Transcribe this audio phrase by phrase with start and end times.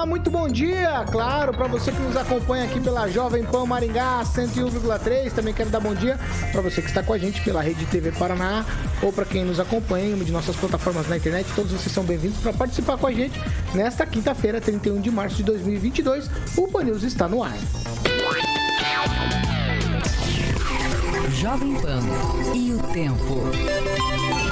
[0.00, 1.04] Olá, muito bom dia!
[1.12, 5.78] Claro, para você que nos acompanha aqui pela Jovem Pan Maringá 101,3, também quero dar
[5.78, 6.18] bom dia
[6.50, 8.64] para você que está com a gente pela Rede TV Paraná
[9.02, 11.46] ou para quem nos acompanha em uma de nossas plataformas na internet.
[11.54, 13.38] Todos vocês são bem-vindos para participar com a gente
[13.74, 16.30] nesta quinta-feira, 31 de março de 2022.
[16.56, 17.58] O Pan News está no ar.
[21.34, 22.00] Jovem Pan
[22.54, 24.49] e o tempo.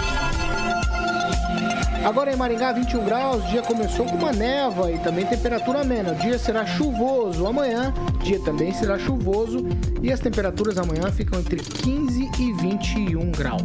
[2.05, 6.13] Agora em Maringá, 21 graus, o dia começou com uma névoa e também temperatura amena.
[6.13, 7.47] O dia será chuvoso.
[7.47, 9.67] Amanhã, dia também será chuvoso
[10.03, 13.63] e as temperaturas amanhã ficam entre 15 e 21 graus.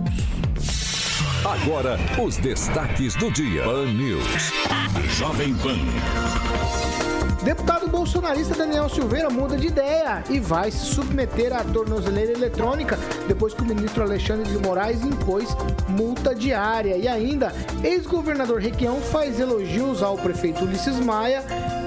[1.45, 3.63] Agora, os destaques do dia.
[3.63, 4.51] Pan News.
[5.09, 7.02] Jovem Pan.
[7.43, 13.53] Deputado bolsonarista Daniel Silveira muda de ideia e vai se submeter à tornozeleira eletrônica depois
[13.53, 15.49] que o ministro Alexandre de Moraes impôs
[15.89, 16.95] multa diária.
[16.97, 21.43] E ainda, ex-governador Requião faz elogios ao prefeito Ulisses Maia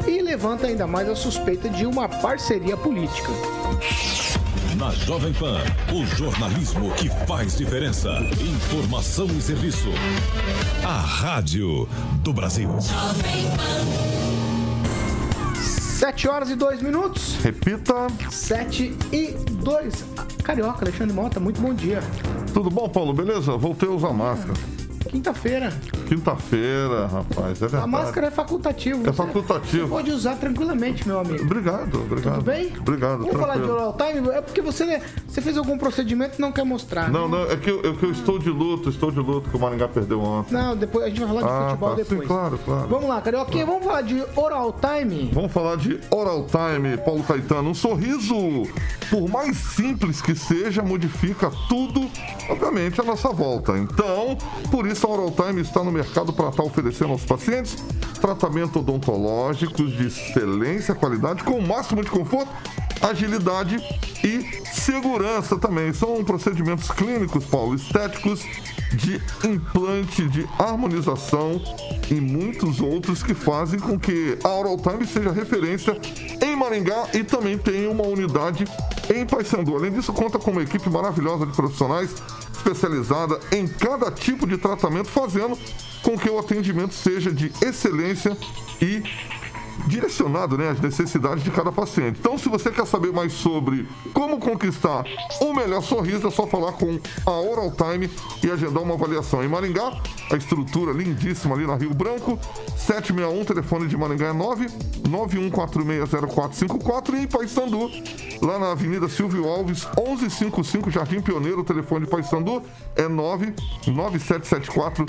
[0.06, 3.32] e levanta ainda mais a suspeita de uma parceria política.
[4.76, 5.58] Na Jovem Pan,
[5.90, 8.10] o jornalismo que faz diferença.
[8.38, 9.88] Informação e serviço.
[10.84, 11.88] A Rádio
[12.22, 12.68] do Brasil.
[12.68, 14.15] Jovem Pan.
[15.96, 17.36] 7 horas e 2 minutos.
[17.42, 18.06] Repita.
[18.30, 20.04] 7 e 2.
[20.44, 22.00] Carioca, Alexandre Mota, muito bom dia.
[22.52, 23.14] Tudo bom, Paulo?
[23.14, 23.56] Beleza?
[23.56, 24.75] Voltei a usar máscara.
[25.16, 25.72] Quinta-feira.
[26.06, 27.84] Quinta-feira, rapaz, é verdade.
[27.84, 29.08] A máscara é facultativo.
[29.08, 29.86] É facultativo.
[29.86, 31.42] Você pode usar tranquilamente, meu amigo.
[31.42, 32.34] Obrigado, obrigado.
[32.34, 32.70] Tudo bem?
[32.78, 34.28] Obrigado, Vamos falar de oral time?
[34.28, 37.10] É porque você, você fez algum procedimento e não quer mostrar.
[37.10, 37.38] Não, né?
[37.38, 39.58] não, é que, eu, é que eu estou de luto, estou de luto que o
[39.58, 40.52] Maringá perdeu ontem.
[40.52, 42.20] Não, depois a gente vai falar de ah, futebol tá, depois.
[42.20, 42.88] Sim, claro, claro.
[42.88, 45.30] Vamos lá, Carioquinha, vamos falar de oral time?
[45.32, 47.70] Vamos falar de oral time, Paulo Caetano.
[47.70, 48.36] Um sorriso,
[49.08, 52.06] por mais simples que seja, modifica tudo,
[52.50, 53.78] obviamente, a nossa volta.
[53.78, 54.36] Então,
[54.70, 57.76] por isso a oral time está no mercado para estar oferecendo aos pacientes
[58.16, 62.50] tratamento odontológicos de excelência, qualidade, com o máximo de conforto,
[63.00, 63.76] agilidade
[64.24, 65.92] e segurança também.
[65.92, 68.44] São procedimentos clínicos, Paulo, estéticos,
[68.92, 71.60] de implante, de harmonização
[72.10, 75.98] e muitos outros que fazem com que a Oral Time seja referência
[76.42, 78.64] em Maringá e também tem uma unidade
[79.14, 79.76] em Paysandu.
[79.76, 82.10] Além disso, conta com uma equipe maravilhosa de profissionais
[82.66, 85.56] especializada em cada tipo de tratamento, fazendo
[86.02, 88.36] com que o atendimento seja de excelência
[88.80, 89.02] e
[89.86, 92.18] direcionado né, às necessidades de cada paciente.
[92.20, 95.04] Então, se você quer saber mais sobre como conquistar
[95.40, 98.10] o melhor sorriso, é só falar com a Oral Time
[98.42, 99.44] e agendar uma avaliação.
[99.44, 99.92] Em Maringá,
[100.30, 102.38] a estrutura lindíssima ali na Rio Branco,
[102.76, 104.66] 761, telefone de Maringá é 9
[105.06, 107.90] 91460454 e em Paysandu,
[108.42, 112.62] lá na Avenida Silvio Alves, 1155 Jardim Pioneiro, telefone de Paysandu
[112.96, 115.06] é 99774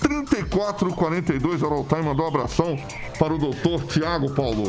[0.00, 2.02] 3442 Oral Time.
[2.02, 2.76] Mandou um abração
[3.18, 4.64] para o doutor Tiago Paulo.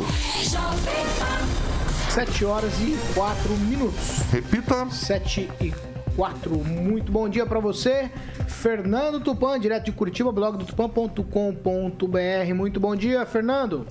[2.10, 4.18] 7 horas e 4 minutos.
[4.30, 4.88] Repita.
[4.88, 5.74] 7 e
[6.14, 6.54] 4.
[6.64, 8.08] Muito bom dia para você.
[8.46, 12.54] Fernando Tupan, direto de Curitiba, blog do tupan.com.br.
[12.54, 13.84] Muito bom dia, Fernando.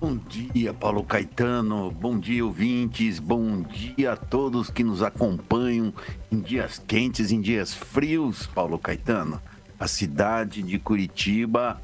[0.00, 1.90] Bom dia, Paulo Caetano.
[1.90, 3.18] Bom dia, ouvintes.
[3.18, 5.92] Bom dia a todos que nos acompanham
[6.30, 9.42] em dias quentes, em dias frios, Paulo Caetano.
[9.80, 11.80] A cidade de Curitiba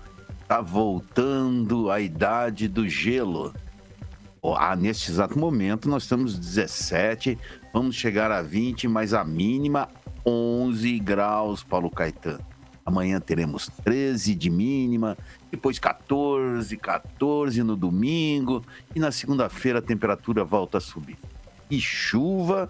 [0.50, 3.54] está voltando à idade do gelo.
[4.56, 7.38] Ah, neste exato momento nós estamos 17,
[7.72, 9.88] vamos chegar a 20, mas a mínima
[10.26, 12.44] 11 graus, Paulo Caetano.
[12.84, 15.16] Amanhã teremos 13 de mínima,
[15.52, 21.16] depois 14, 14 no domingo e na segunda-feira a temperatura volta a subir.
[21.70, 22.68] E chuva,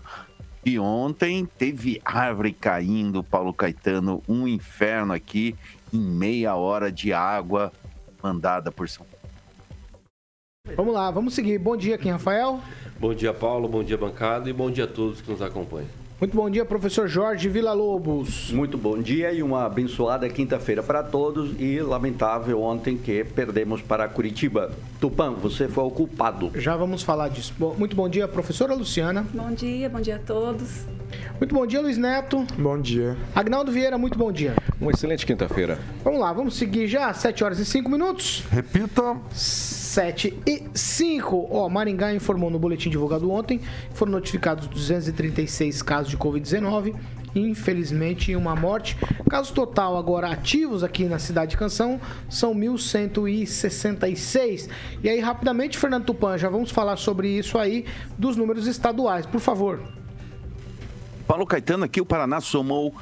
[0.62, 5.56] e ontem teve árvore caindo, Paulo Caetano, um inferno aqui
[5.92, 7.72] em meia hora de água
[8.22, 9.20] mandada por São Paulo.
[10.76, 11.58] Vamos lá, vamos seguir.
[11.58, 12.60] Bom dia, aqui, Rafael.
[12.98, 13.69] Bom dia, Paulo.
[13.69, 14.48] Bom dia, bancada.
[14.48, 16.00] E bom dia a todos que nos acompanham.
[16.20, 18.52] Muito bom dia, professor Jorge Vila Lobos.
[18.52, 21.58] Muito bom dia e uma abençoada quinta-feira para todos.
[21.58, 24.70] E lamentável ontem que perdemos para Curitiba.
[25.00, 26.52] Tupã, você foi o culpado.
[26.56, 27.55] Já vamos falar disso.
[27.58, 29.26] Bom, muito bom dia, professora Luciana.
[29.32, 30.84] Bom dia, bom dia a todos.
[31.38, 32.46] Muito bom dia, Luiz Neto.
[32.58, 33.17] Bom dia.
[33.34, 34.55] Agnaldo Vieira, muito bom dia.
[34.78, 35.78] Uma excelente quinta-feira.
[36.05, 38.44] Vamos lá, vamos seguir já, 7 horas e 5 minutos.
[38.50, 39.17] Repita.
[39.90, 41.48] 7 e 5.
[41.50, 43.60] Ó, Maringá informou no boletim divulgado ontem
[43.92, 46.94] foram notificados 236 casos de Covid-19
[47.34, 48.96] infelizmente uma morte.
[49.28, 54.69] Casos total agora ativos aqui na cidade de Canção são 1.166.
[55.02, 57.86] E aí, rapidamente, Fernando Tupan, já vamos falar sobre isso aí
[58.19, 59.81] dos números estaduais, por favor.
[61.25, 62.93] Paulo Caetano, aqui o Paraná somou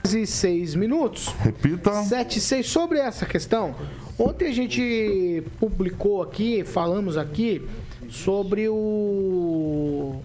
[0.04, 1.34] E seis minutos.
[1.40, 2.04] Repita.
[2.04, 2.68] Sete e seis.
[2.68, 3.74] Sobre essa questão,
[4.16, 7.68] ontem a gente publicou aqui, falamos aqui
[8.10, 10.20] sobre o.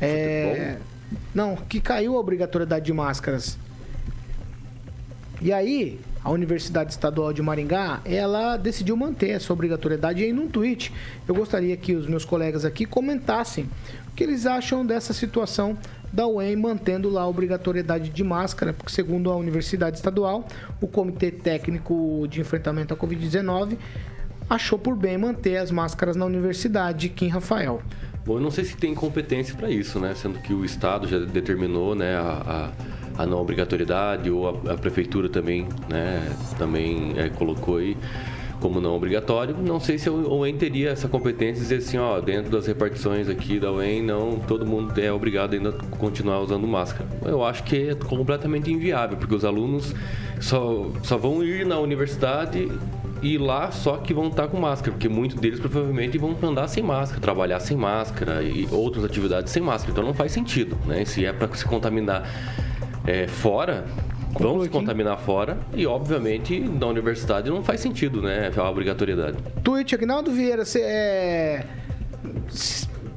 [0.00, 0.76] É.
[1.32, 3.56] Não, que caiu a obrigatoriedade de máscaras.
[5.40, 10.20] E aí, a Universidade Estadual de Maringá, ela decidiu manter essa obrigatoriedade.
[10.20, 10.92] E aí, num tweet,
[11.26, 13.68] eu gostaria que os meus colegas aqui comentassem
[14.08, 15.76] o que eles acham dessa situação
[16.12, 20.46] da UEM mantendo lá a obrigatoriedade de máscara, porque segundo a Universidade Estadual,
[20.80, 23.78] o Comitê Técnico de Enfrentamento à Covid-19
[24.50, 27.80] achou por bem manter as máscaras na universidade, Kim Rafael.
[28.24, 30.14] Bom, eu não sei se tem competência para isso, né?
[30.14, 32.72] Sendo que o Estado já determinou né, a,
[33.16, 36.22] a, a não obrigatoriedade ou a, a, prefeitura também, né,
[36.56, 37.96] também é, colocou aí
[38.62, 39.56] como não obrigatório.
[39.58, 43.28] Não sei se o UEM teria essa competência de dizer assim, ó, dentro das repartições
[43.28, 47.08] aqui da UEM, não todo mundo é obrigado ainda a continuar usando máscara.
[47.24, 49.92] Eu acho que é completamente inviável, porque os alunos
[50.40, 52.70] só, só vão ir na universidade
[53.20, 56.82] e lá só que vão estar com máscara, porque muitos deles provavelmente vão andar sem
[56.82, 59.92] máscara, trabalhar sem máscara e outras atividades sem máscara.
[59.92, 61.04] Então não faz sentido, né?
[61.04, 62.28] Se é para se contaminar
[63.04, 63.86] é, fora,
[64.38, 68.50] vão se contaminar fora e, obviamente, na universidade não faz sentido, né?
[68.56, 69.36] A obrigatoriedade.
[69.62, 71.66] Tweet, Agnaldo Vieira, você é.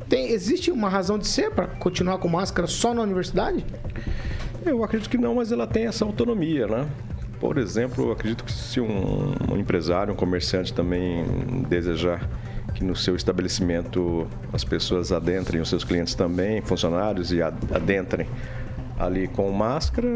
[0.07, 3.65] Tem, existe uma razão de ser para continuar com máscara só na universidade?
[4.65, 6.87] Eu acredito que não, mas ela tem essa autonomia, né?
[7.39, 11.23] Por exemplo, acredito que se um, um empresário, um comerciante também
[11.67, 12.27] desejar
[12.73, 18.27] que no seu estabelecimento as pessoas adentrem, os seus clientes também, funcionários, e adentrem
[18.97, 20.07] ali com máscara,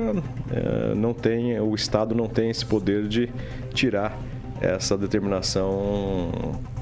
[0.52, 3.30] é, não tem, o Estado não tem esse poder de
[3.74, 4.18] tirar
[4.62, 6.32] essa determinação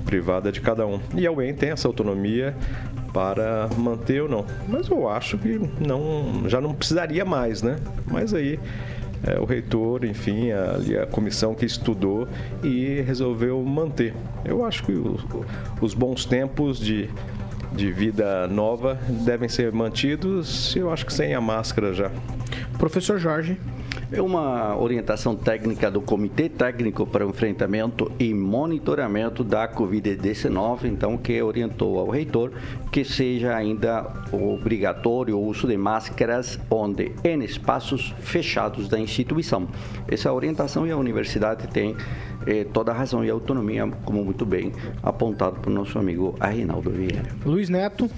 [0.05, 0.99] privada de cada um.
[1.15, 2.55] E a UEM tem essa autonomia
[3.13, 4.45] para manter ou não.
[4.67, 7.77] Mas eu acho que não, já não precisaria mais, né?
[8.05, 8.59] Mas aí
[9.23, 12.27] é, o reitor, enfim, a, a, comissão que estudou
[12.63, 14.13] e resolveu manter.
[14.45, 15.25] Eu acho que os,
[15.81, 17.09] os bons tempos de,
[17.71, 22.11] de vida nova devem ser mantidos, eu acho que sem a máscara já.
[22.77, 23.57] Professor Jorge.
[24.09, 31.17] É uma orientação técnica do Comitê Técnico para o Enfrentamento e Monitoramento da Covid-19, então,
[31.17, 32.53] que orientou ao reitor
[32.89, 39.67] que seja ainda obrigatório o uso de máscaras onde em espaços fechados da instituição.
[40.07, 41.93] Essa orientação e a universidade tem
[42.47, 44.71] eh, toda a razão e autonomia, como muito bem
[45.03, 47.23] apontado por nosso amigo Arrinaldo Vieira.
[47.45, 48.09] Luiz Neto.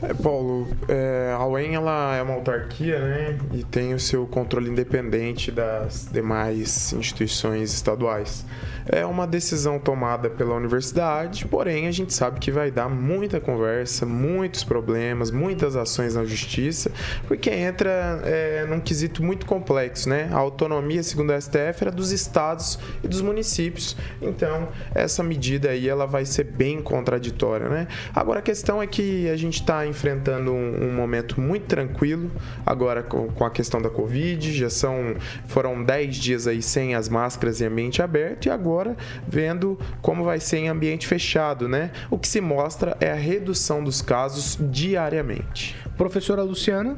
[0.00, 4.70] É, Paulo, é, a UEM ela é uma autarquia né, e tem o seu controle
[4.70, 8.44] independente das demais instituições estaduais.
[8.86, 14.06] É uma decisão tomada pela universidade, porém a gente sabe que vai dar muita conversa,
[14.06, 16.90] muitos problemas, muitas ações na justiça,
[17.26, 20.30] porque entra é, num quesito muito complexo, né?
[20.32, 23.96] A autonomia, segundo a STF, era dos estados e dos municípios.
[24.22, 27.88] Então, essa medida aí ela vai ser bem contraditória, né?
[28.14, 32.30] Agora a questão é que a gente está enfrentando um, um, momento muito tranquilo
[32.64, 35.16] agora com, com, a questão da Covid, já são
[35.46, 40.40] foram 10 dias aí sem as máscaras em ambiente aberto e agora vendo como vai
[40.40, 41.90] ser em ambiente fechado, né?
[42.10, 45.76] O que se mostra é a redução dos casos diariamente.
[45.96, 46.96] Professora Luciana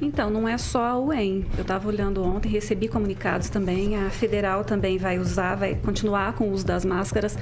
[0.00, 1.44] então, não é só a UEM.
[1.56, 3.96] Eu estava olhando ontem, recebi comunicados também.
[3.96, 7.36] A federal também vai usar, vai continuar com o uso das máscaras.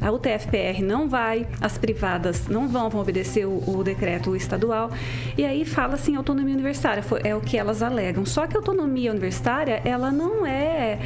[0.00, 4.90] A UTFPR não vai, as privadas não vão, vão obedecer o, o decreto estadual.
[5.36, 8.24] E aí fala assim, autonomia universitária, é o que elas alegam.
[8.24, 10.98] Só que a autonomia universitária, ela não é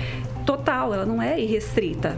[0.44, 2.16] total, ela não é irrestrita.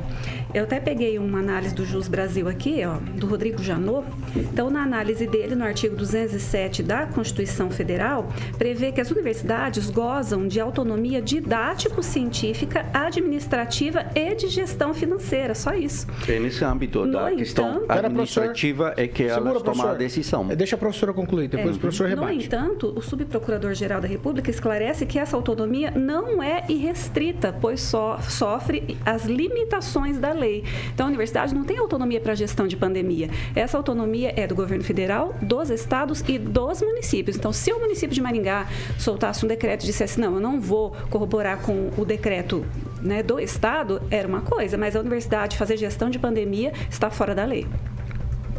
[0.55, 4.07] Eu até peguei uma análise do Jus Brasil aqui, ó, do Rodrigo Janot.
[4.35, 10.49] Então, na análise dele, no artigo 207 da Constituição Federal, prevê que as universidades gozam
[10.49, 15.55] de autonomia didático-científica, administrativa e de gestão financeira.
[15.55, 16.07] Só isso.
[16.29, 20.51] É nesse âmbito da No questão entanto- administrativa é que Segura, elas tomam a decisão.
[20.51, 21.77] É, Deixa a professora concluir, depois É.
[21.77, 22.47] o professor No rebate.
[22.47, 28.97] entanto, o subprocurador-geral da República esclarece que essa autonomia não é irrestrita, pois só sofre
[29.05, 30.65] as limitações da lei.
[30.95, 33.29] Então, a universidade não tem autonomia para gestão de pandemia.
[33.55, 37.37] Essa autonomia é do governo federal, dos estados e dos municípios.
[37.37, 40.95] Então, se o município de Maringá soltasse um decreto e dissesse, não, eu não vou
[41.11, 42.65] corroborar com o decreto
[43.03, 47.35] né, do estado, era uma coisa, mas a universidade fazer gestão de pandemia está fora
[47.35, 47.67] da lei.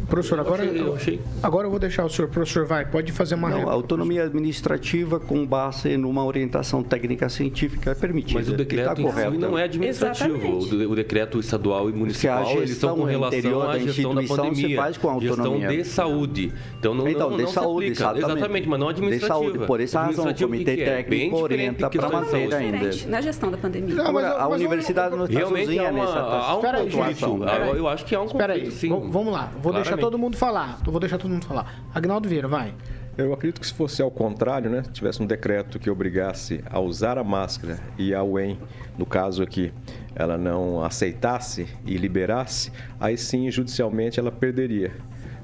[0.08, 2.28] Professor, agora achei- eu achei- agora eu vou deixar o senhor.
[2.28, 3.74] Professor, vai, pode fazer uma Não, a réplica.
[3.76, 8.38] autonomia administrativa com base numa orientação técnica científica é permitida.
[8.40, 9.38] Mas o que decreto está em si correto.
[9.38, 10.36] não é administrativo.
[10.36, 10.74] Exatamente.
[10.74, 14.14] O, de- o decreto estadual e municipal, eles são com gestão relação à da gestão
[14.14, 14.76] da instituição se pandemia.
[14.76, 15.68] faz com autonomia.
[15.68, 16.52] Gestão de saúde.
[16.78, 18.18] Então não, Então, não, de não se saúde, aplica.
[18.18, 18.68] exatamente.
[18.68, 19.34] mas não De administrativa.
[19.52, 19.66] saúde.
[19.66, 20.84] Por essa razão, o comitê que é?
[20.84, 22.78] técnico diferente orienta de de manter ainda.
[22.78, 23.94] Diferente na gestão da pandemia.
[23.94, 28.14] Não, mas- Agora, a mas universidade não está sozinha nessa há um eu acho que
[28.14, 28.88] há um conflito, sim.
[28.88, 29.52] vamos lá.
[29.62, 29.97] Vou deixar.
[30.00, 30.78] Todo mundo falar.
[30.84, 31.82] Eu Vou deixar todo mundo falar.
[31.94, 32.74] Agnaldo Vieira, vai.
[33.18, 37.18] Eu acredito que se fosse ao contrário, né, tivesse um decreto que obrigasse a usar
[37.18, 38.56] a máscara e a UEM,
[38.96, 39.72] no caso aqui,
[40.14, 44.92] ela não aceitasse e liberasse, aí sim, judicialmente, ela perderia.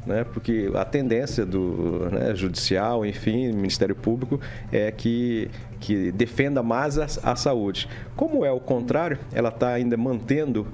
[0.07, 4.39] Né, porque a tendência do né, judicial, enfim, Ministério Público,
[4.71, 7.89] é que, que defenda mais a, a saúde.
[8.15, 10.65] Como é o contrário, ela está ainda mantendo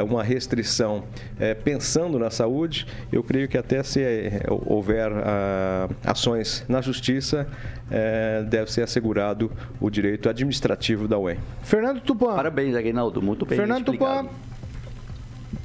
[0.00, 1.04] uma restrição
[1.38, 7.46] é, pensando na saúde, eu creio que até se é, houver ah, ações na justiça,
[7.90, 11.38] é, deve ser assegurado o direito administrativo da UEM.
[11.62, 12.36] Fernando Tupan.
[12.36, 13.20] Parabéns, Aguinaldo.
[13.20, 14.28] Muito bem Fernando explicado.
[14.28, 14.52] Tupan.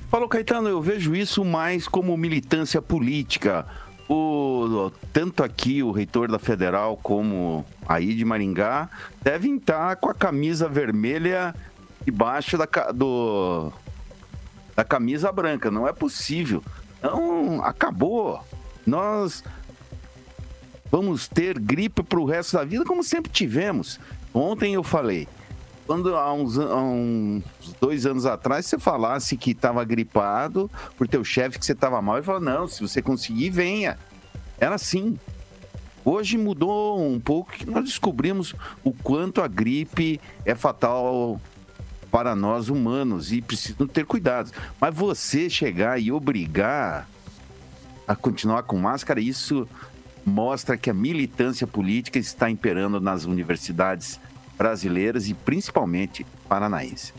[0.09, 3.65] Paulo Caetano, eu vejo isso mais como militância política.
[4.09, 8.89] O, tanto aqui o reitor da Federal como aí de Maringá
[9.21, 11.53] devem estar com a camisa vermelha
[12.05, 13.69] debaixo da, do,
[14.77, 15.71] da camisa branca.
[15.71, 16.63] Não é possível.
[17.01, 18.39] Não, acabou.
[18.85, 19.43] Nós
[20.91, 23.99] vamos ter gripe para o resto da vida, como sempre tivemos.
[24.31, 25.27] Ontem eu falei,
[25.87, 27.43] quando há uns, há uns
[27.81, 32.17] dois anos atrás você falasse que estava gripado por teu chefe que você estava mal,
[32.17, 33.97] ele falou, não, se você conseguir, venha.
[34.59, 35.19] Era assim.
[36.05, 38.53] Hoje mudou um pouco, que nós descobrimos
[38.83, 41.41] o quanto a gripe é fatal
[42.11, 44.51] para nós humanos e precisam ter cuidados.
[44.79, 47.07] Mas você chegar e obrigar
[48.07, 49.67] a continuar com máscara, isso
[50.25, 54.19] mostra que a militância política está imperando nas universidades
[54.57, 57.13] brasileiras e principalmente paranaense.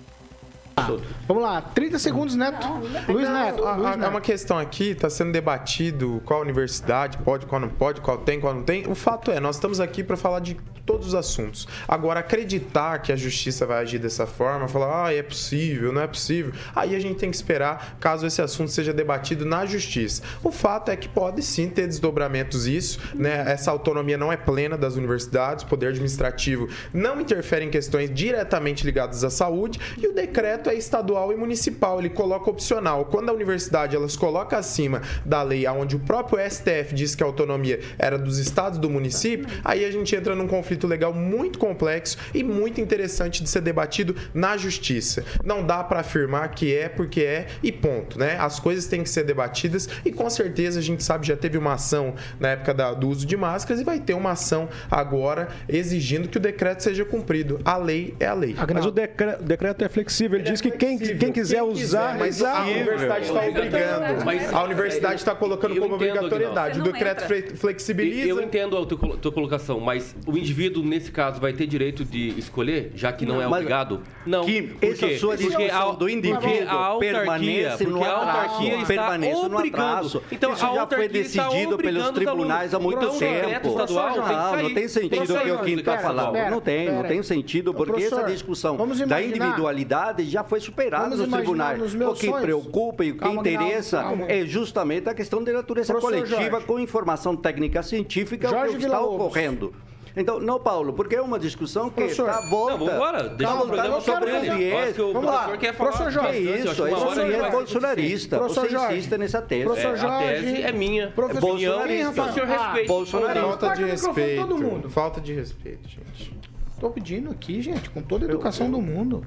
[1.26, 2.66] Vamos lá, 30 segundos, Neto.
[3.08, 3.64] Luiz Neto.
[3.66, 4.10] A- Luiz a- É Neto.
[4.10, 8.54] uma questão aqui, está sendo debatido qual universidade pode, qual não pode, qual tem, qual
[8.54, 8.86] não tem.
[8.86, 10.56] O fato é, nós estamos aqui para falar de
[10.86, 11.68] todos os assuntos.
[11.86, 16.06] Agora, acreditar que a justiça vai agir dessa forma, falar, ah, é possível, não é
[16.06, 20.22] possível, aí a gente tem que esperar caso esse assunto seja debatido na justiça.
[20.42, 23.44] O fato é que pode sim ter desdobramentos isso, né?
[23.46, 28.82] Essa autonomia não é plena das universidades, o poder administrativo não interfere em questões diretamente
[28.86, 33.04] ligadas à saúde e o decreto é estadual e municipal, ele coloca opcional.
[33.06, 37.22] Quando a universidade ela se coloca acima da lei, onde o próprio STF diz que
[37.22, 41.58] a autonomia era dos estados do município, aí a gente entra num conflito legal muito
[41.58, 45.24] complexo e muito interessante de ser debatido na justiça.
[45.44, 48.36] Não dá para afirmar que é porque é e ponto, né?
[48.38, 51.74] As coisas têm que ser debatidas e com certeza a gente sabe já teve uma
[51.74, 56.28] ação na época da- do uso de máscaras e vai ter uma ação agora exigindo
[56.28, 57.60] que o decreto seja cumprido.
[57.64, 58.54] A lei é a lei.
[58.74, 62.42] Mas o decre- o decreto é flexível, ele diz que quem, quem quiser usar, mas
[62.42, 64.24] a universidade está obrigando.
[64.24, 66.80] Mas- a universidade está colocando como entendo, obrigatoriedade.
[66.80, 67.24] O decreto
[67.56, 68.28] flexibiliza.
[68.28, 72.04] Eu entendo a tua, colo- tua colocação, mas o indivíduo, nesse caso, vai ter direito
[72.04, 74.00] de escolher, já que não, é obrigado?
[74.26, 74.44] Não.
[74.44, 75.18] Kim, essa quê?
[75.18, 79.32] sua discussão a- do indivíduo porque a autarquia, permanece no porque a autarquia está permanece
[79.48, 79.84] no obrigando.
[79.86, 80.22] atraso.
[80.30, 83.68] Então, Isso a já foi decidido pelos tribunais há muito Então, tempo.
[83.68, 84.16] estadual
[84.62, 86.50] não, tem sentido o que o Kim está falando.
[86.50, 91.28] não tem, não tem sentido, porque essa discussão da individualidade já foi superada Vamos nos
[91.32, 91.94] tribunais.
[91.94, 92.40] o que sonhos.
[92.42, 94.26] preocupa e o que Calma, interessa calma.
[94.28, 96.66] é justamente a questão de natureza Professor coletiva Jorge.
[96.66, 99.72] com informação técnica científica Jorge o que está ocorrendo.
[100.16, 102.76] Então, não, Paulo, porque é uma discussão que está volta.
[102.78, 103.28] Não, vambora.
[103.28, 104.64] Deixa Calma, o programa eu sobre ele.
[104.72, 105.32] Eu acho que o Vamos lá.
[105.44, 105.90] professor quer falar.
[105.90, 108.38] Professor Jorge, Que eu isso, uma isso aí é bolsonarista.
[108.38, 108.96] Professor Você Jorge.
[108.96, 109.64] insiste nessa tese.
[109.64, 110.26] Professor É, a Jorge.
[110.26, 111.08] tese é minha.
[111.12, 112.88] Professor é Jorge, então o senhor respeite.
[112.88, 113.46] Bolsonarista.
[113.48, 114.40] Falta de respeito.
[114.48, 114.90] todo mundo.
[114.90, 116.36] Falta de respeito, gente.
[116.80, 119.24] Tô pedindo aqui, gente, com toda a educação do mundo.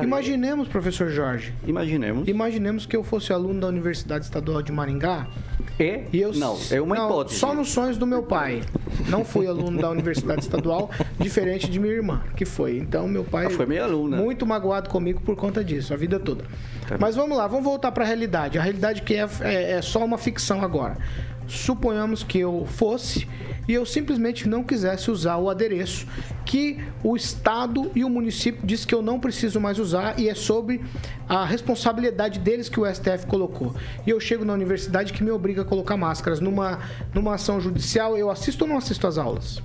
[0.00, 1.52] Imaginemos, professor Jorge.
[1.66, 2.26] Imaginemos.
[2.28, 5.26] Imaginemos que eu fosse aluno da Universidade Estadual de Maringá.
[5.78, 6.04] É?
[6.12, 7.38] E eu, Não, é uma não, hipótese.
[7.38, 8.62] Só nos sonhos do meu pai.
[9.08, 12.78] Não fui aluno da Universidade Estadual, diferente de minha irmã, que foi.
[12.78, 13.46] Então, meu pai.
[13.46, 14.16] Ah, foi minha aluna.
[14.16, 16.44] Muito magoado comigo por conta disso, a vida toda.
[17.00, 18.58] Mas vamos lá, vamos voltar para a realidade.
[18.58, 20.96] A realidade que é, é, é só uma ficção agora.
[21.46, 23.26] Suponhamos que eu fosse
[23.68, 26.06] e eu simplesmente não quisesse usar o adereço
[26.44, 30.34] que o Estado e o município diz que eu não preciso mais usar e é
[30.34, 30.82] sobre
[31.28, 33.74] a responsabilidade deles que o STF colocou.
[34.06, 36.40] E eu chego na universidade que me obriga a colocar máscaras.
[36.40, 36.80] Numa,
[37.14, 39.62] numa ação judicial, eu assisto ou não assisto às aulas?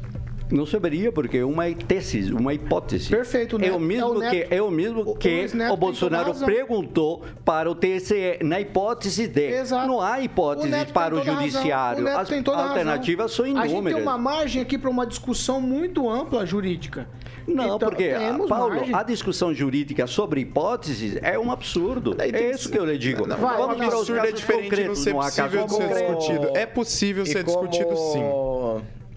[0.49, 3.09] Não saberia, porque é uma tese, uma hipótese.
[3.09, 3.75] Perfeito, É Neto.
[3.75, 7.69] o mesmo É o que, é o mesmo o que o tem Bolsonaro perguntou para
[7.69, 9.41] o TSE, na hipótese de.
[9.41, 9.87] Exato.
[9.87, 12.05] Não há O hipótese para o judiciário.
[12.05, 13.95] O As alternativas são A gente inúmeras.
[13.99, 17.07] tem uma margem aqui para uma discussão muito ampla jurídica.
[17.47, 18.93] Não, Então, porque, temos Paulo, margem.
[18.95, 22.13] a discussão jurídica sobre hipóteses é um absurdo.
[22.13, 23.25] Daí É que isso que eu lhe digo.
[23.25, 25.69] Não, Vai, Vamos o para os absurdo é casos diferente não concretos, ser não possível
[25.69, 26.57] ser discutido.
[26.57, 28.23] É possível E ser como- discutido sim.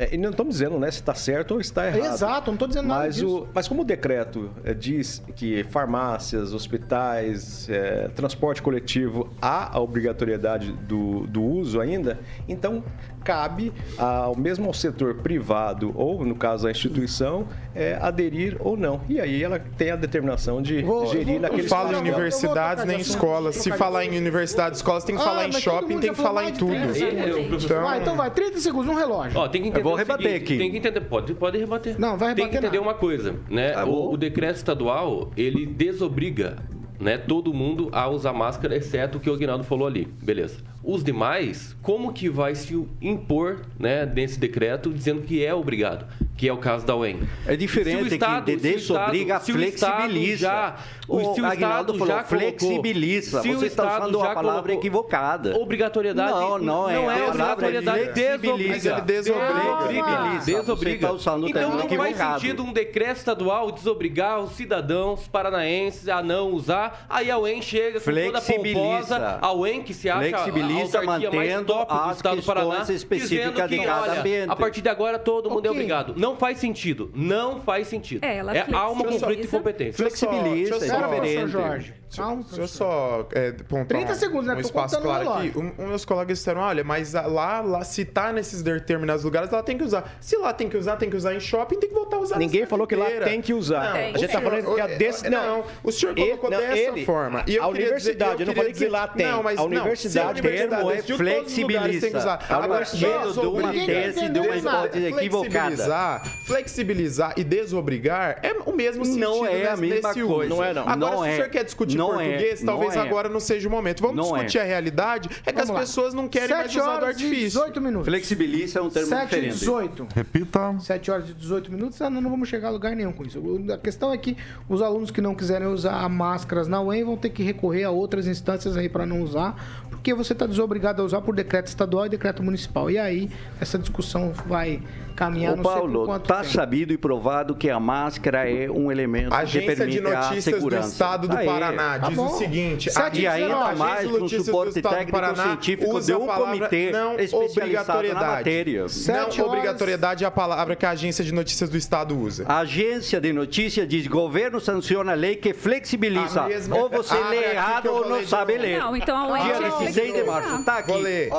[0.03, 2.15] É, e não estamos dizendo né, se está certo ou está errado.
[2.15, 3.41] Exato, não estou dizendo nada Mas, disso.
[3.41, 9.81] o, mas como o decreto eh, diz que farmácias, hospitais, eh, transporte coletivo há a
[9.81, 12.83] obrigatoriedade do, do uso ainda, então
[13.23, 19.03] cabe ao mesmo ao setor privado ou, no caso, a instituição, eh, aderir ou não.
[19.11, 22.85] E aí ela tem a determinação de Vou- gerir vou- naquele Não fala em universidades
[22.87, 23.57] nem escolas.
[23.57, 26.55] Se falar em universidades, escolas, tem que Ah, falar em shopping, tem que falar em
[26.55, 26.71] tudo.
[26.71, 27.27] 30 segundos.
[27.27, 29.39] É, o professor- Ah, então vai, 30 segundos, um relógio.
[29.39, 30.59] Ó, tem que entender vou o rebater seguinte, aqui.
[30.59, 31.99] Tem que entender, pode, pode rebater.
[31.99, 32.91] Não, vai Tem que rebater entender nada.
[32.91, 33.73] uma coisa, né?
[33.73, 36.57] Tá o, o decreto estadual, ele desobriga
[36.99, 40.07] né, todo mundo a usar máscara, exceto o que o Aguinaldo falou ali.
[40.23, 40.59] Beleza.
[40.83, 46.07] Os demais, como que vai se impor né, nesse decreto dizendo que é obrigado?
[46.37, 47.21] Que é o caso da UEM.
[47.47, 50.41] É diferente Se o Estado- que de se o Estado- desobriga, se o Estado flexibiliza.
[50.47, 53.43] já- o, se o Estado Aguinaldo falou já flexibiliza.
[53.43, 55.57] se o Você está Estado usando já a palavra colocou equivocada.
[55.59, 56.31] Obrigatoriedade.
[56.33, 56.95] Não, não é.
[56.95, 58.13] Não A é palavra obrigatoriedade.
[58.15, 59.01] flexibiliza.
[59.03, 59.53] Desobriga.
[59.53, 60.63] Mas ele desobriga.
[60.63, 60.77] Desobriga.
[60.77, 62.41] Você está usando o então não faz equivocado.
[62.41, 67.05] sentido um decreto estadual desobrigar os cidadãos paranaenses a não usar.
[67.11, 68.81] Aí a UEM chega com toda Flexibiliza.
[68.81, 69.39] pomposa.
[69.43, 70.31] A UEM que se acha
[70.71, 74.21] Flexibiliza, a autarquia mais mantendo as estado do Paraná, questões específicas que, de cada olha,
[74.21, 74.51] ambiente.
[74.51, 75.81] a partir de agora todo mundo é Ok.
[75.81, 76.15] obrigado.
[76.17, 77.11] Não faz sentido.
[77.15, 78.25] Não faz sentido.
[78.25, 79.95] É, ela há um conflito de competência.
[79.95, 81.51] Flexibiliza, eu é diferente.
[81.51, 81.95] Jorge.
[82.11, 84.55] Deixa, Calma, deixa eu só é, pontuar 30 um- segundos, né?
[84.57, 85.53] um espaço claro aqui.
[85.57, 89.63] Um, um meus colegas disseram, olha, mas lá, lá, se tá nesses determinados lugares, ela
[89.63, 90.17] tem que usar.
[90.21, 92.39] Se lá tem que usar, tem que usar em shopping, tem que voltar a usar
[92.39, 93.85] Ninguém falou que lá tem que usar.
[93.85, 94.03] Não, Tem.
[94.15, 95.31] A gente está falando que a desse...
[95.31, 97.45] Não, não, o senhor Ele- colocou não, dessa ele- forma.
[97.47, 99.27] E eu a universidade, dizer- eu não queria falei que lá dizer- tem.
[99.29, 102.01] Não, mas A não, universidade se a O termo é universidade de todos os lugares
[102.01, 102.19] tem que flexibiliza.
[102.19, 102.47] usar.
[102.49, 106.23] A Agora, partir de uma tese de uma hipótese equivocada.
[106.51, 110.35] Flexibilizar, e desobrigar é o mesmo sentido Não é a mesma nesse coisa.
[110.47, 110.49] uso.
[110.49, 110.89] Não é, não.
[110.89, 111.33] Agora, Não se é.
[111.33, 112.25] o senhor quer discutir Não é.
[112.29, 112.99] português, Não talvez é.
[113.01, 114.01] agora não seja o momento.
[114.03, 114.41] Vamos Não é.
[114.45, 115.29] discutir a realidade.
[115.47, 115.81] É que Vamos as lá.
[115.81, 117.61] pessoas não querem mais 7 usar do horas e artifício.
[117.61, 118.09] 18 minutos.
[118.09, 119.59] Flexibiliza é um termo 7 e diferente.
[119.59, 120.09] 18.
[120.15, 120.77] Repita.
[120.81, 123.39] 7 horas e 18 minutos, ah, não, não vamos chegar a lugar nenhum com isso.
[123.39, 124.37] O- A questão é que
[124.69, 128.27] os alunos que não quiserem usar máscaras na UEM vão ter que recorrer a outras
[128.27, 132.09] instâncias aí para não usar, porque você está desobrigado a usar por decreto estadual e
[132.09, 132.91] decreto municipal.
[132.91, 134.83] E aí essa discussão vai
[135.21, 136.55] caminhar Ô não sei Paulo, quanto está tempo.
[136.55, 140.11] sabido e provado que a máscara é um elemento A que Agência permite de a
[140.21, 140.89] Notícias do segurança.
[140.89, 142.27] Estado do Aí, Paraná Tá diz bom.
[142.27, 143.77] o seguinte: Sete E ainda dezenove.
[143.77, 146.27] mais Agência de com Notícias do suporte Estado do técnico Paraná científico de a um
[146.27, 148.37] comitê não especializado na obrigatoriedade.
[148.37, 148.89] matéria.
[148.89, 149.39] Sete Não horas.
[149.59, 152.45] obrigatoriedade é a palavra que a Agência de Notícias do Estado usa.
[152.49, 156.43] A agência de notícias diz governo sanciona a lei que flexibiliza.
[156.43, 158.79] A mesma- Ou você Abre lê errado ou não sabe ler.
[158.79, 160.65] Não, então a UEM Dia tem que 16 de março.
[160.65, 160.93] Tá aqui.
[160.93, 161.31] Vou ler.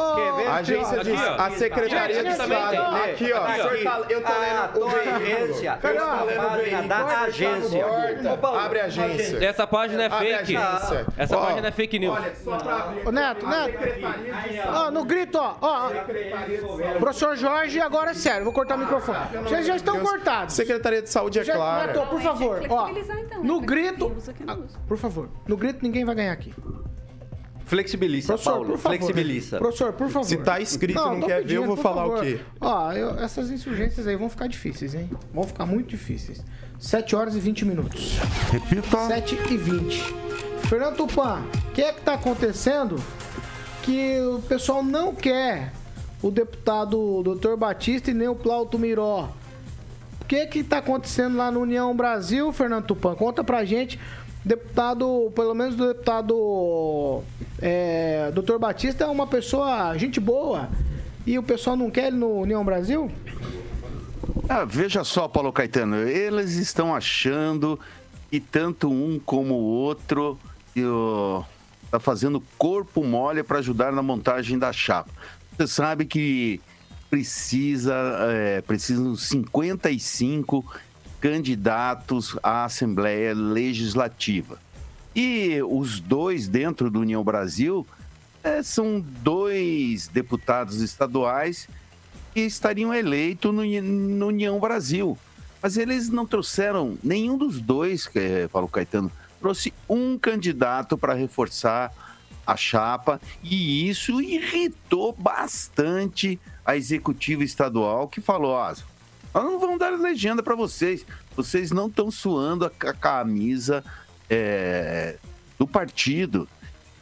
[0.48, 2.30] A agência diz, a Secretaria de.
[2.30, 2.96] Estado.
[2.96, 3.71] Aqui, ó.
[3.84, 5.16] Tá- Eu tô Ah, lendo veículo.
[5.16, 5.80] agência.
[5.84, 6.88] Eu tô lendo o Página veículo.
[6.88, 7.86] da agência.
[8.66, 9.46] Abre a agência.
[9.46, 10.56] Essa página é a fake.
[11.18, 12.16] Essa página é fake news.
[12.18, 13.08] Olha, só pra abrir.
[13.08, 13.78] Ô, Neto, Neto.
[14.74, 15.90] Ó, no grito, ó.
[17.00, 19.18] Professor Jorge, agora é sério, vou cortar o microfone.
[19.44, 20.54] Vocês já estão cortados.
[20.56, 21.88] Secretaria de Saúde é clara.
[21.94, 22.90] Neto, por favor, ó.
[22.90, 23.66] então, No né?
[23.66, 24.08] grito.
[24.16, 24.34] Usa.
[24.88, 26.54] Por favor, no grito ninguém vai ganhar aqui.
[27.72, 28.70] Flexibiliza, Professor, Paulo.
[28.72, 28.98] por favor.
[28.98, 29.58] Flexibiliza.
[29.58, 30.28] Professor, por favor.
[30.28, 32.24] Se tá escrito e não tô quer ver, eu vou falar o favor.
[32.26, 32.40] quê?
[32.60, 35.10] Ó, eu- essas insurgências aí vão ficar difíceis, hein?
[35.34, 36.44] Vão ficar muito difíceis.
[36.78, 38.18] 7 horas e 20 minutos.
[38.52, 38.98] Repita.
[39.08, 40.04] 7 e 20.
[40.68, 43.02] Fernando Tupan, o que é que tá acontecendo
[43.84, 45.72] que o pessoal não quer
[46.22, 47.56] o deputado Dr.
[47.58, 49.30] Batista e nem o Plauto Miró?
[50.22, 53.16] O que que tá acontecendo lá no União Brasil, Fernando Tupan?
[53.16, 54.00] Conta pra gente.
[54.44, 57.24] Deputado, pelo menos o deputado
[57.62, 58.58] é, Dr.
[58.58, 60.68] Batista é uma pessoa, gente boa.
[61.26, 63.12] E o pessoal não quer ele no União Brasil?
[64.50, 67.80] Ah, veja só, Paulo Caetano, eles estão achando
[68.32, 70.40] e tanto um como o outro
[71.86, 75.12] está fazendo corpo mole para ajudar na montagem da chapa.
[75.56, 76.60] Você sabe que
[77.10, 77.94] precisa
[78.32, 80.66] é, precisam 55
[81.22, 84.60] candidatos à Assembleia Legislativa.
[85.16, 87.86] E os dois dentro do União Brasil
[88.44, 91.70] é, são dois deputados estaduais
[92.34, 95.18] que estariam eleitos no, no União Brasil.
[95.62, 101.94] Mas eles não trouxeram nenhum dos dois, é Paulo Caetano, trouxe um candidato para reforçar
[102.48, 108.74] a chapa e isso irritou bastante a executiva estadual que falou: ó,
[109.34, 113.84] nós não vamos dar legenda para vocês, vocês não estão suando a camisa
[114.30, 115.18] é,
[115.58, 116.48] do partido.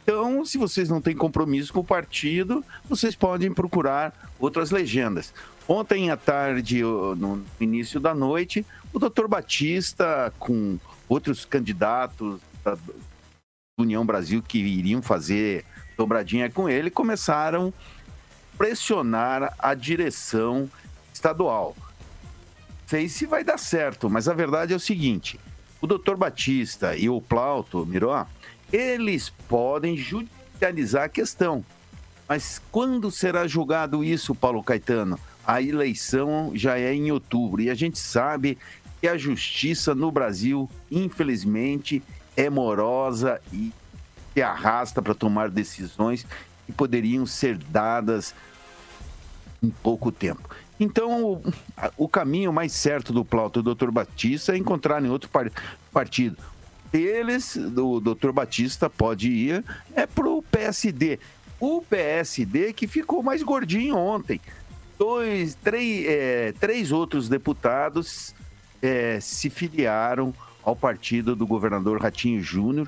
[0.02, 5.32] Então, se vocês não têm compromisso com o partido, vocês podem procurar outras legendas.
[5.68, 12.76] Ontem à tarde, no início da noite, o doutor Batista, com outros candidatos da
[13.78, 15.64] União Brasil que iriam fazer
[15.96, 17.72] dobradinha com ele, começaram
[18.54, 20.68] a pressionar a direção
[21.14, 21.76] estadual.
[22.90, 25.38] Sei se vai dar certo, mas a verdade é o seguinte:
[25.80, 28.26] o doutor Batista e o Plauto Miró,
[28.72, 31.64] eles podem judicializar a questão.
[32.28, 35.16] Mas quando será julgado isso, Paulo Caetano?
[35.46, 38.58] a eleição já é em outubro e a gente sabe
[39.00, 42.02] que a justiça no Brasil, infelizmente,
[42.36, 43.72] é morosa e
[44.34, 46.26] se arrasta para tomar decisões
[46.66, 48.34] que poderiam ser dadas
[49.62, 50.48] em pouco tempo.
[50.80, 51.42] Então,
[51.96, 53.90] o, caminho mais certo do Plauto do Dr.
[53.90, 55.50] Batista é encontrar em outro par,
[55.92, 56.38] partido.
[56.92, 58.32] Eles, o Dr.
[58.32, 59.62] Batista pode ir
[59.94, 61.20] é para o PSD.
[61.60, 64.40] O PSD que ficou mais gordinho ontem
[65.00, 68.34] dois, três, é, três outros deputados
[68.82, 72.86] é, se filiaram ao partido do governador Ratinho Júnior.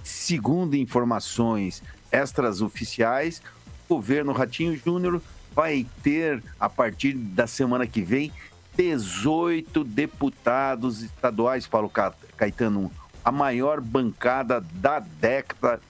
[0.00, 3.42] Segundo informações extras oficiais,
[3.88, 5.20] o governo Ratinho Júnior
[5.54, 8.32] vai ter, a partir da semana que vem,
[8.76, 11.90] 18 deputados estaduais, Paulo
[12.36, 12.90] Caetano,
[13.24, 15.80] a maior bancada da década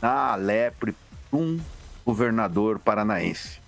[0.00, 0.96] na Alepre,
[1.32, 1.60] um
[2.04, 3.59] governador paranaense.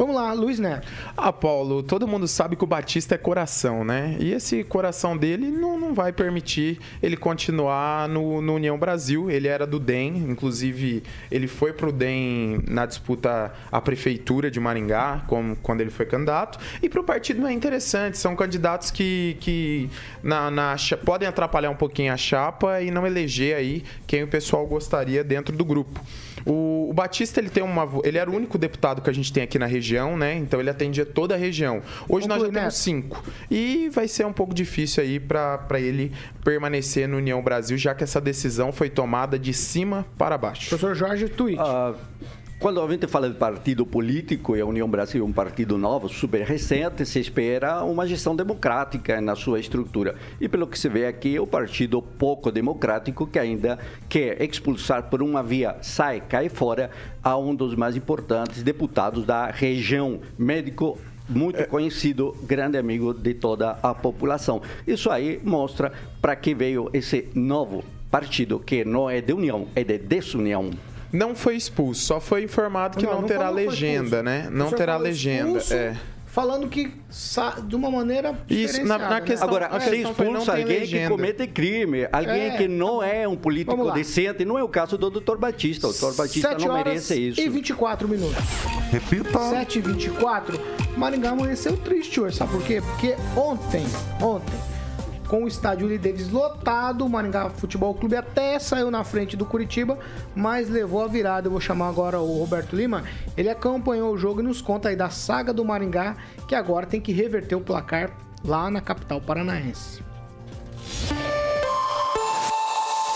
[0.00, 0.88] Vamos lá, Luiz Neto.
[1.14, 4.16] Ah, Paulo, todo mundo sabe que o Batista é coração, né?
[4.18, 9.30] E esse coração dele não, não vai permitir ele continuar no, no União Brasil.
[9.30, 15.22] Ele era do DEM, inclusive ele foi pro DEM na disputa à prefeitura de Maringá,
[15.26, 16.58] como, quando ele foi candidato.
[16.82, 19.90] E pro partido não é interessante, são candidatos que, que
[20.22, 24.66] na, na, podem atrapalhar um pouquinho a chapa e não eleger aí quem o pessoal
[24.66, 26.00] gostaria dentro do grupo.
[26.46, 29.42] O, o, Batista ele tem uma, ele era o único deputado que a gente tem
[29.42, 30.34] aqui na região, né?
[30.34, 31.82] Então ele atendia toda a região.
[32.08, 36.12] Hoje nós já temos cinco e vai ser um pouco difícil aí para ele
[36.44, 40.68] permanecer no União Brasil, já que essa decisão foi tomada de cima para baixo.
[40.68, 41.58] Professor Jorge Twitch.
[41.58, 41.94] Uh,
[42.60, 46.10] quando a gente fala de partido político, e a União Brasil é um partido novo,
[46.10, 50.14] super recente, se espera uma gestão democrática na sua estrutura.
[50.38, 53.78] E pelo que se vê aqui, é um partido pouco democrático que ainda
[54.10, 56.90] quer expulsar por uma via sai, cai fora,
[57.24, 63.78] a um dos mais importantes deputados da região, médico muito conhecido, grande amigo de toda
[63.82, 64.60] a população.
[64.86, 69.82] Isso aí mostra para que veio esse novo partido, que não é de união, é
[69.82, 70.70] de desunião
[71.12, 74.48] não foi expulso, só foi informado que não, não, não terá legenda, né?
[74.50, 75.60] Não terá legenda.
[75.70, 75.96] É
[76.30, 76.92] falando que
[77.66, 79.20] de uma maneira Isso, na, na né?
[79.20, 82.56] questão, Agora, a ser expulso alguém que comete crime, alguém é.
[82.56, 85.36] que não é um político decente, não é o caso do Dr.
[85.36, 85.88] Batista.
[85.88, 86.16] O Dr.
[86.16, 87.40] Batista não merece isso.
[87.40, 88.42] e 24 minutos.
[88.90, 89.38] Repita.
[89.50, 90.60] 7 e 24.
[90.96, 92.80] Maringá amanheceu triste hoje, sabe por quê?
[92.80, 93.84] Porque ontem,
[94.20, 94.54] ontem,
[95.30, 97.06] com o estádio Lee Davis lotado.
[97.06, 99.96] O Maringá Futebol Clube até saiu na frente do Curitiba,
[100.34, 101.46] mas levou a virada.
[101.46, 103.04] Eu vou chamar agora o Roberto Lima.
[103.36, 106.16] Ele acompanhou o jogo e nos conta aí da saga do Maringá,
[106.48, 108.10] que agora tem que reverter o placar
[108.44, 110.02] lá na capital paranaense.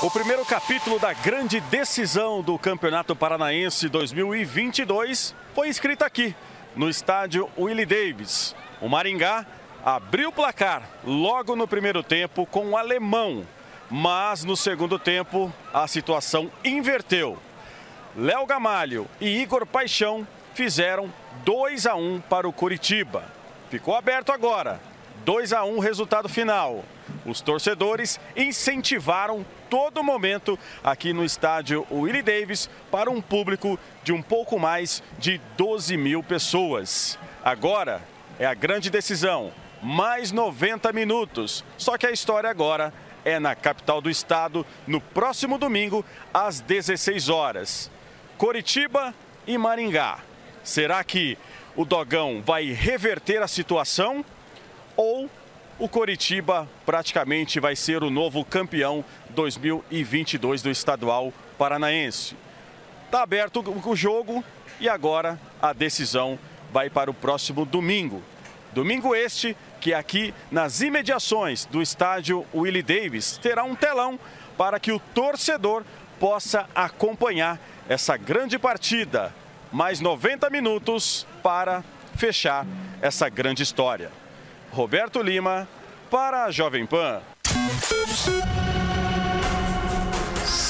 [0.00, 6.32] O primeiro capítulo da grande decisão do Campeonato Paranaense 2022 foi escrito aqui,
[6.76, 8.54] no estádio Willie Davis.
[8.80, 9.44] O Maringá
[9.84, 13.46] abriu o placar logo no primeiro tempo com o alemão,
[13.90, 17.38] mas no segundo tempo a situação inverteu.
[18.16, 21.12] Léo Gamalho e Igor Paixão fizeram
[21.44, 23.24] 2 a 1 para o Curitiba.
[23.68, 24.80] Ficou aberto agora.
[25.26, 26.82] 2 a 1 resultado final.
[27.26, 34.22] Os torcedores incentivaram todo momento aqui no estádio Willie Davis para um público de um
[34.22, 37.18] pouco mais de 12 mil pessoas.
[37.44, 38.00] Agora
[38.38, 39.52] é a grande decisão
[39.84, 41.62] mais 90 minutos.
[41.76, 42.92] Só que a história agora
[43.24, 47.90] é na capital do estado, no próximo domingo, às 16 horas.
[48.38, 49.14] Coritiba
[49.46, 50.18] e Maringá.
[50.62, 51.36] Será que
[51.76, 54.24] o Dogão vai reverter a situação
[54.96, 55.28] ou
[55.78, 62.36] o Coritiba praticamente vai ser o novo campeão 2022 do estadual paranaense?
[63.04, 64.42] Está aberto o jogo
[64.80, 66.38] e agora a decisão
[66.72, 68.22] vai para o próximo domingo.
[68.74, 74.18] Domingo este que aqui nas imediações do estádio Willie Davis terá um telão
[74.58, 75.84] para que o torcedor
[76.18, 77.58] possa acompanhar
[77.88, 79.32] essa grande partida.
[79.70, 81.84] Mais 90 minutos para
[82.16, 82.66] fechar
[83.00, 84.10] essa grande história.
[84.72, 85.68] Roberto Lima,
[86.10, 87.22] para a Jovem Pan.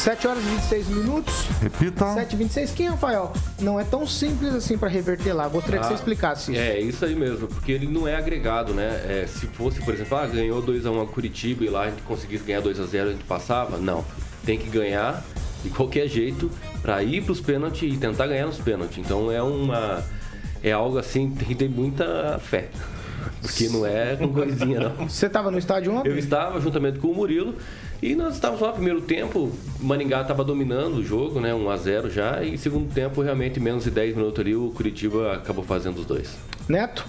[0.05, 1.35] 7 horas e 26 minutos.
[1.62, 2.12] Repita.
[2.12, 2.73] 7 e 26.
[2.73, 3.33] Quem, Rafael?
[3.59, 5.49] Não é tão simples assim para reverter lá.
[5.49, 6.61] Gostaria que você Ah, explicasse isso.
[6.61, 9.01] É, isso aí mesmo, porque ele não é agregado, né?
[9.09, 12.45] É, se fosse, por exemplo, ah, ganhou 2x1 a Curitiba e lá a gente conseguisse
[12.45, 14.05] ganhar 2x0 a, gente passava, não.
[14.45, 15.25] Tem que ganhar
[15.62, 16.51] de qualquer jeito
[16.83, 18.99] para ir para os pênaltis e tentar ganhar nos pênaltis.
[18.99, 20.05] Então é uma.
[20.62, 22.69] É algo assim, tem que ter muita fé.
[23.40, 25.09] Porque não é com coisinha, não.
[25.09, 26.11] Você estava no estádio ontem?
[26.11, 27.55] Eu estava juntamente com o Murilo
[28.05, 29.51] e nós estávamos lá primeiro tempo.
[29.81, 31.55] Maringá estava dominando o jogo, né?
[31.55, 32.43] 1 a 0 já.
[32.43, 36.37] E segundo tempo, realmente, menos de 10 minutos ali, o Curitiba acabou fazendo os dois.
[36.69, 37.07] Neto?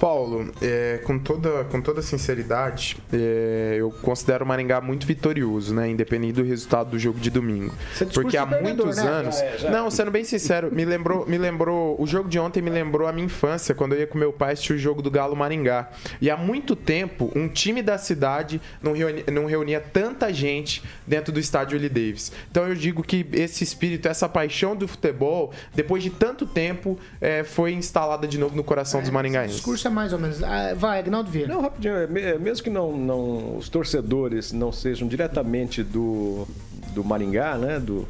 [0.00, 5.88] Paulo, é, com, toda, com toda sinceridade, é, eu considero o Maringá muito vitorioso, né?
[5.88, 7.74] Independente do resultado do jogo de domingo.
[8.12, 9.02] Porque há muitos né?
[9.02, 9.40] anos.
[9.40, 9.70] É, já é.
[9.70, 12.00] Não, sendo bem sincero, me lembrou, me lembrou.
[12.00, 14.52] O jogo de ontem me lembrou a minha infância, quando eu ia com meu pai
[14.52, 15.90] assistir o jogo do Galo Maringá.
[16.20, 21.32] E há muito tempo, um time da cidade não reunia, não reunia tanta gente dentro
[21.32, 22.32] do estádio Willie Davis.
[22.50, 27.42] Então eu digo que esse espírito, essa paixão do futebol, depois de tanto tempo, é,
[27.42, 29.60] foi instalada de novo no coração dos O maringaenses.
[29.68, 30.42] Discurso é mais ou menos.
[30.42, 31.52] Ah, vai, Agnaldo Vieira.
[31.52, 36.46] Não, rapidinho, é, é, mesmo que não, não, os torcedores não sejam diretamente do,
[36.94, 37.78] do Maringá, né?
[37.78, 38.08] Do,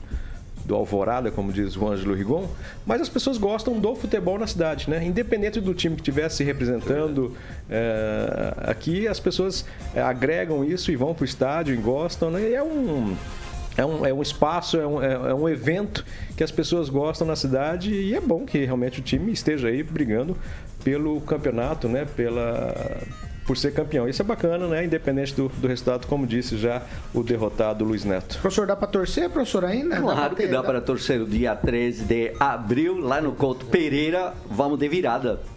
[0.64, 2.46] do Alvorada, como diz o Ângelo Rigon,
[2.84, 5.02] mas as pessoas gostam do futebol na cidade, né?
[5.02, 7.34] Independente do time que estivesse representando
[7.70, 12.50] é, aqui, as pessoas é, agregam isso e vão para o estádio e gostam, né?
[12.50, 13.16] E é um.
[13.78, 16.04] É um, é um espaço, é um, é, é um evento
[16.36, 19.84] que as pessoas gostam na cidade e é bom que realmente o time esteja aí
[19.84, 20.36] brigando
[20.82, 22.04] pelo campeonato, né?
[22.04, 22.74] Pela,
[23.46, 24.08] por ser campeão.
[24.08, 24.84] Isso é bacana, né?
[24.84, 26.82] Independente do, do resultado, como disse já
[27.14, 28.38] o derrotado Luiz Neto.
[28.40, 30.00] Professor, dá para torcer, professor, ainda?
[30.00, 34.34] Claro pra que dá para torcer o dia 13 de abril, lá no Couto Pereira.
[34.50, 35.40] Vamos de virada.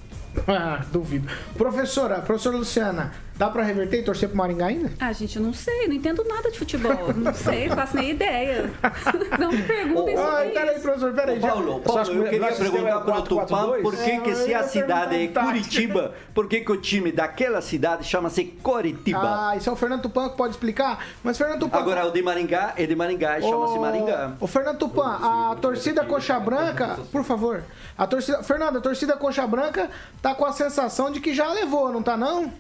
[0.48, 1.28] Ah, duvido.
[1.58, 4.92] Professora, professora Luciana, dá para reverter e torcer pro Maringá ainda?
[5.00, 7.12] Ah, gente, eu não sei, não entendo nada de futebol.
[7.16, 8.72] Não sei, faço nem ideia.
[9.40, 10.82] Não me perguntem Ah, sobre peraí, isso.
[10.84, 11.40] professor, peraí.
[11.40, 14.54] já- Paulo, Paulo, eu queria perguntar para o Tupã por que, É, que eu se
[14.54, 15.46] a cidade é tática.
[15.48, 19.50] Curitiba, por que, que o time daquela cidade chama-se Coritiba?
[19.50, 21.04] Ah, isso é o Fernando Tupan que pode explicar.
[21.24, 21.80] Mas, Fernando Tupan.
[21.80, 24.34] Agora, o de Maringá é de Maringá e chama-se Maringá.
[24.40, 27.64] O Fernando Tupan, a torcida Coxa Branca, por favor.
[27.98, 29.90] A torcida, Fernando, a torcida Coxa Branca
[30.22, 32.52] tá com a sensação de que já levou, não tá não?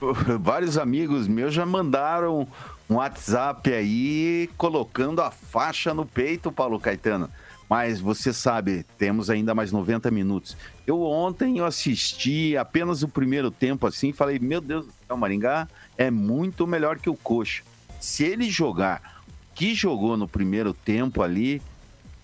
[0.40, 2.46] Vários amigos meus já mandaram
[2.88, 7.30] um WhatsApp aí colocando a faixa no peito, Paulo Caetano.
[7.68, 10.56] Mas você sabe, temos ainda mais 90 minutos.
[10.86, 15.66] Eu ontem eu assisti apenas o primeiro tempo assim, falei, meu Deus, o Maringá
[15.98, 17.64] é muito melhor que o Coxa.
[17.98, 21.60] Se ele jogar que jogou no primeiro tempo ali,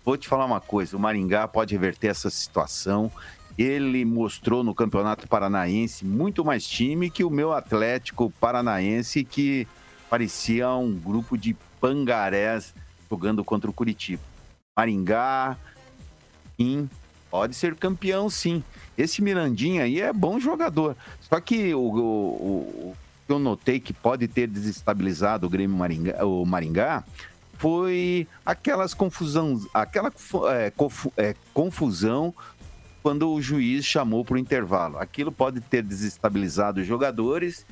[0.04, 3.10] vou te falar uma coisa, o Maringá pode reverter essa situação.
[3.58, 9.66] Ele mostrou no Campeonato Paranaense muito mais time que o meu Atlético Paranaense, que
[10.08, 12.74] parecia um grupo de pangarés
[13.10, 14.22] jogando contra o Curitiba.
[14.76, 15.56] Maringá,
[16.56, 16.88] sim,
[17.30, 18.62] pode ser campeão, sim.
[18.96, 20.96] Esse Mirandinha aí é bom jogador.
[21.20, 21.98] Só que o, o-
[22.90, 27.04] o- que eu notei que pode ter desestabilizado o Grêmio Maringá, o Maringá
[27.56, 30.10] foi aquelas confusão, aquela
[30.50, 30.72] é,
[31.16, 32.34] é, confusão
[33.02, 34.98] quando o juiz chamou para o intervalo.
[34.98, 37.66] Aquilo pode ter desestabilizado os jogadores,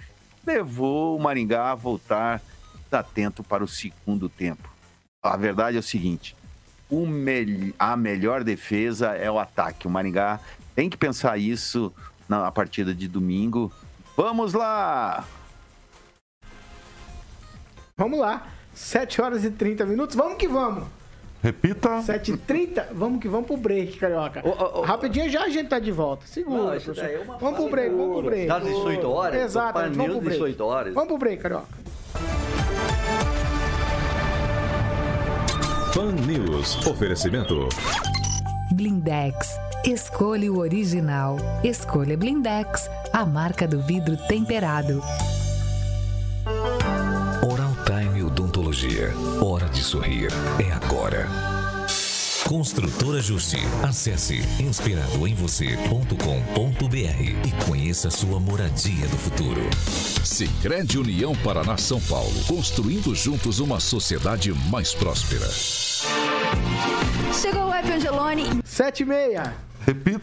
[0.47, 2.43] levou o Maringá a voltar
[2.91, 4.69] atento para o segundo tempo.
[5.23, 6.35] A verdade é o seguinte:
[6.91, 9.87] o mel- a melhor defesa é o ataque.
[9.87, 10.41] O Maringá
[10.75, 11.93] tem que pensar isso
[12.29, 13.73] na partida de domingo.
[14.17, 15.25] Vamos lá!
[17.97, 18.49] Vamos lá.
[18.75, 20.17] 7 horas e 30 minutos.
[20.17, 20.85] Vamos que vamos.
[21.43, 22.03] Repita.
[22.03, 24.43] 7 e 30 Vamos que vamos pro break, carioca.
[24.85, 26.27] Rapidinho já a gente tá de volta.
[26.27, 28.47] Segura, Não, daí é uma Vamos pro break, vamos pro break.
[28.47, 29.43] Das 18 horas?
[29.43, 30.39] Exato, vamos pro break.
[30.39, 30.95] 18 horas.
[30.95, 31.67] Vamos pro break, carioca.
[35.95, 36.87] Fan News.
[36.87, 37.69] Oferecimento.
[38.73, 39.59] Blindex.
[39.85, 41.37] Escolha o original.
[41.65, 42.89] Escolha Blindex.
[43.13, 45.03] a marca do vidro temperado.
[48.91, 49.13] Odontologia.
[49.41, 50.29] Hora de sorrir.
[50.59, 51.29] É agora.
[52.47, 53.61] Construtora Justi.
[53.83, 59.63] Acesse inspiradoemvocê.com.br e conheça sua moradia do futuro.
[60.25, 65.47] Sicredi União Paraná São Paulo, construindo juntos uma sociedade mais próspera.
[67.33, 68.61] Chegou o App Angelone.
[68.65, 69.55] 7 e meia.
[69.87, 70.21] Repita.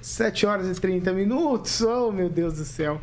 [0.00, 1.80] 7 horas e 30 minutos.
[1.80, 3.00] Oh, meu Deus do céu.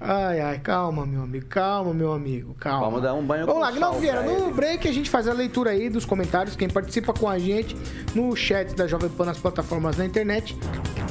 [0.00, 2.86] Ai, ai, calma, meu amigo, calma, meu amigo, calma.
[2.86, 5.32] Vamos dar um banho Vamos com lá, Agnaldo Vieira, no break a gente faz a
[5.32, 6.54] leitura aí dos comentários.
[6.54, 7.76] Quem participa com a gente
[8.14, 10.56] no chat da Jovem Pan nas plataformas na internet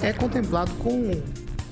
[0.01, 1.21] é contemplado com um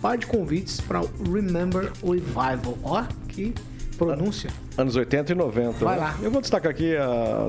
[0.02, 2.78] par de convites para o Remember Revival.
[2.84, 3.54] Ó, que
[3.98, 4.50] pronúncia.
[4.78, 5.86] Anos 80 e 90.
[5.86, 6.02] Vai né?
[6.02, 6.18] lá.
[6.22, 6.96] Eu vou destacar aqui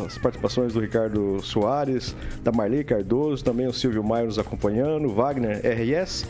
[0.07, 5.61] as participações do Ricardo Soares, da Marli Cardoso, também o Silvio Maio nos acompanhando, Wagner
[5.65, 6.25] RS.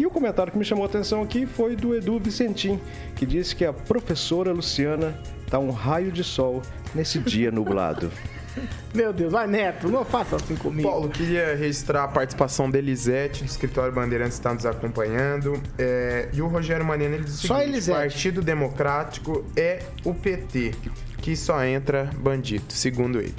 [0.00, 2.80] E o comentário que me chamou a atenção aqui foi do Edu Vicentim,
[3.14, 5.14] que disse que a professora Luciana
[5.50, 6.62] tá um raio de sol
[6.94, 8.10] nesse dia nublado.
[8.94, 10.88] Meu Deus, vai, Neto, não faça assim comigo.
[10.88, 15.60] Paulo, queria registrar a participação da Elisete, do Escritório Bandeirantes, que está nos acompanhando.
[15.78, 17.98] É, e o Rogério Maneno, ele diz o Só seguinte, Elisete.
[17.98, 20.72] Partido Democrático é o PT,
[21.18, 23.34] que só entra bandido, segundo ele.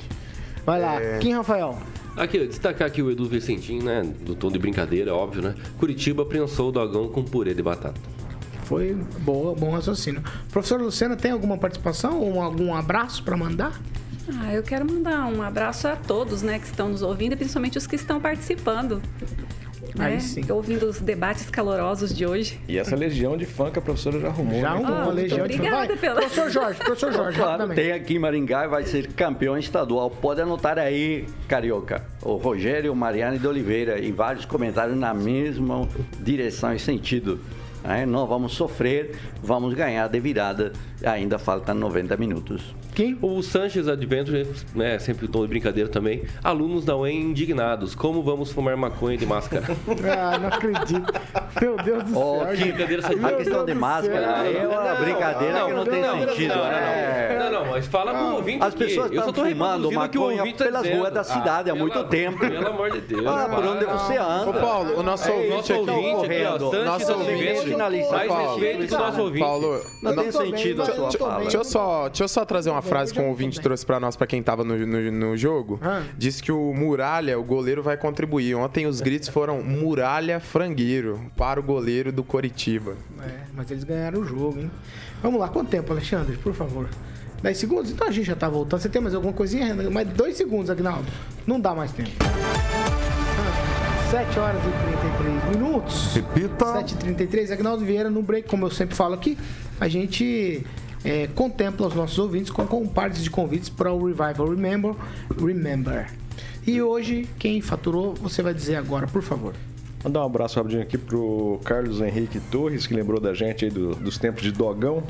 [0.63, 1.17] Vai lá, É.
[1.17, 1.75] Kim Rafael.
[2.15, 4.03] Aqui, destacar aqui o Edu Vicentim, né?
[4.03, 5.55] Do tom de brincadeira, óbvio, né?
[5.79, 7.99] Curitiba prensou o dogão com purê de batata.
[8.65, 10.21] Foi boa, bom raciocínio.
[10.51, 13.81] Professora Luciana, tem alguma participação ou algum abraço para mandar?
[14.39, 17.77] Ah, eu quero mandar um abraço a todos, né, que estão nos ouvindo e principalmente
[17.77, 19.01] os que estão participando.
[19.99, 20.19] Aí né?
[20.19, 20.43] sim.
[20.51, 22.59] Ouvindo os debates calorosos de hoje.
[22.67, 24.59] E essa legião de fã que a professora já arrumou.
[24.61, 24.75] Já né?
[24.75, 27.81] arrumou Ah, uma muito legião de obrigada Vai, pela- Professor Jorge, professor Jorge, Claro, rapidamente.
[27.81, 30.09] tem aqui em Maringá e vai ser campeão estadual.
[30.09, 32.05] Pode anotar aí, Carioca.
[32.21, 35.87] O Rogério Mariano de Oliveira e vários comentários na mesma
[36.19, 37.39] direção e sentido.
[37.83, 38.05] né?
[38.05, 40.71] Não vamos sofrer, vamos ganhar de virada.
[41.03, 42.75] Ainda faltam 90 minutos.
[42.93, 43.17] Quem?
[43.21, 44.99] O Sanches Adventure, né?
[44.99, 46.23] Sempre o tom de brincadeira também.
[46.43, 47.95] Alunos da UEM indignados.
[47.95, 49.63] Como vamos fumar maconha de máscara?
[50.11, 51.13] Ah, não acredito.
[51.61, 52.47] Meu Deus do Ó, céu.
[52.55, 53.37] que- brincadeira A sadia.
[53.37, 56.55] questão de máscara é uma brincadeira que não tem sentido.
[56.55, 57.37] Não, né?
[57.39, 60.99] não, não, mas fala pro ouvinte As pessoas estão fumando que maconha tá pelas dizendo.
[60.99, 62.39] ruas da cidade há Ah, muito pelo- tempo.
[62.51, 63.25] Pelo amor de Deus.
[63.27, 64.49] Ah, por onde você anda?
[64.49, 65.89] Ô, Paulo, o nosso É, ouvinte nosso aqui...
[65.91, 67.75] ouvinte aqui, ó, Nosso ouvinte...
[68.11, 68.55] Mais Paulo.
[68.59, 69.39] respeito com o nosso ouvinte.
[69.45, 71.33] Paulo, Não tem sentido a sua fala.
[71.35, 71.41] bem.
[71.43, 74.17] Deixa eu só, deixa eu só trazer uma frase que um ouvinte trouxe pra nós,
[74.17, 75.79] pra quem tava no, no, no jogo.
[75.81, 76.03] Ah.
[76.17, 78.55] Disse que o Muralha, o goleiro, vai contribuir.
[78.55, 82.95] Ontem os gritos foram Muralha Frangueiro para o goleiro do Coritiba.
[83.21, 84.69] É, mas eles ganharam o jogo, hein?
[85.23, 86.89] Vamos lá, quanto tempo, Alexandre, por favor?
[87.41, 87.91] 10 segundos?
[87.91, 88.81] Então a gente já tá voltando.
[88.81, 89.89] Você tem mais alguma coisinha, Renan?
[89.89, 91.07] Mais dois segundos, Agnaldo.
[91.47, 92.11] Não dá mais tempo.
[92.19, 96.13] Ah, 7 horas e 33 minutos.
[96.13, 96.65] Repita.
[96.65, 99.37] 7h33, Agnaldo Vieira, no break, como eu sempre falo aqui,
[99.79, 100.65] a gente
[101.03, 104.95] é, contempla os nossos ouvintes com, com partes de convites para o Revival Remember.
[105.37, 106.07] Remember.
[106.65, 109.53] E hoje, quem faturou, você vai dizer agora, por favor.
[110.03, 113.93] Mandar um abraço rapidinho aqui pro Carlos Henrique Torres, que lembrou da gente aí do-
[113.95, 115.03] dos tempos de dogão.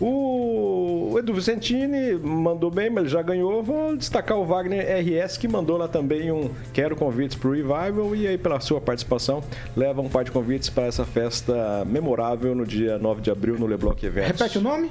[0.00, 3.62] O Edu Vicentini mandou bem, mas ele já ganhou.
[3.62, 8.16] Vou destacar o Wagner RS, que mandou lá também um Quero convites pro Revival.
[8.16, 9.42] E aí, pela sua participação,
[9.76, 13.66] leva um par de convites para essa festa memorável no dia 9 de abril no
[13.66, 14.40] Leblanc Eventos.
[14.40, 14.90] Repete o nome?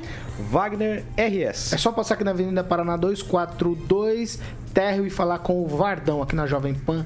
[0.49, 1.73] Wagner RS.
[1.73, 4.39] É só passar aqui na Avenida Paraná 242,
[4.73, 7.05] térreo e falar com o Vardão aqui na Jovem Pan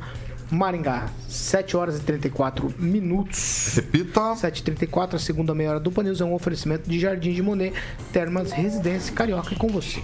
[0.55, 1.09] Maringá.
[1.27, 3.73] 7 horas e 34 minutos.
[3.75, 4.21] Repita.
[4.21, 7.73] 7h34, a segunda meia hora do Panils é um oferecimento de Jardim de Monet,
[8.11, 10.01] Termas Residência Carioca com você.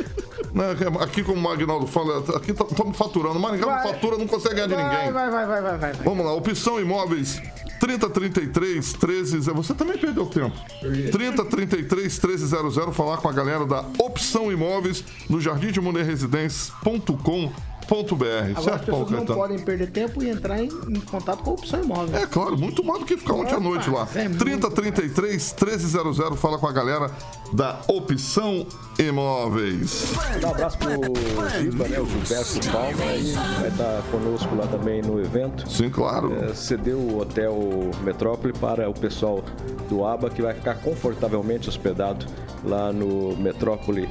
[0.54, 0.66] Né,
[1.00, 3.40] Aqui, como o Magnaldo fala, aqui estamos faturando.
[3.40, 5.12] Maringá não fatura, não consegue ganhar de Vai, ninguém.
[5.12, 5.92] vai, vai, vai, vai, vai.
[6.04, 7.42] Vamos lá, opção imóveis
[7.80, 10.56] 3033 13 Você também perdeu tempo.
[11.12, 17.73] 3033 1300 falar com a galera da Opção Imóveis no jardim de residência.com.br.
[18.56, 21.54] as Certo, Paulo pessoas não podem perder tempo e entrar em, em contato com a
[21.54, 22.16] opção imóvel.
[22.16, 24.08] É claro, muito mais do que ficar ontem à noite lá.
[24.14, 27.10] É muito 3033 1300 fala com a galera
[27.52, 28.66] da Opção
[28.98, 30.12] Imóveis.
[30.42, 30.90] Um abraço pro
[31.60, 32.00] Giba, né?
[32.00, 35.68] O Gilberto Palma, aí vai estar conosco lá também no evento.
[35.70, 36.34] Sim, claro.
[36.44, 37.56] É, cedeu o Hotel
[38.02, 39.42] Metrópole para o pessoal
[39.88, 42.26] do ABA, que vai ficar confortavelmente hospedado
[42.64, 44.08] lá no Metrópole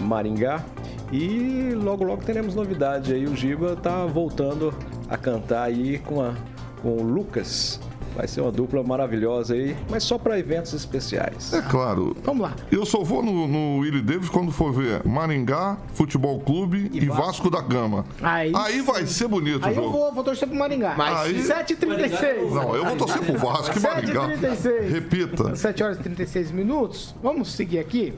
[0.00, 0.64] Maringá.
[1.12, 3.26] E logo, logo teremos novidade aí.
[3.26, 4.74] O Giba tá voltando
[5.08, 6.34] a cantar aí com, a,
[6.82, 7.80] com o Lucas.
[8.16, 11.52] Vai ser uma dupla maravilhosa aí, mas só para eventos especiais.
[11.52, 12.16] É claro.
[12.22, 12.54] Vamos lá.
[12.70, 17.50] Eu só vou no, no Willie Davis quando for ver Maringá Futebol Clube e, Vasco.
[17.50, 18.04] da Gama.
[18.22, 19.90] Aí vai ser bonito Aí o eu jogo.
[19.98, 20.94] vou, vou torcer pro Maringá.
[20.96, 22.50] Aí- 7h36.
[22.52, 24.28] Não, eu vou torcer pro Vasco e Maringá.
[24.28, 24.88] 7h36.
[24.92, 25.56] Repita.
[25.56, 27.16] 7 horas e 36 minutos.
[27.20, 28.14] Vamos seguir aqui.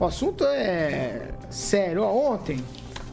[0.00, 2.04] O assunto é sério.
[2.04, 2.64] Ontem,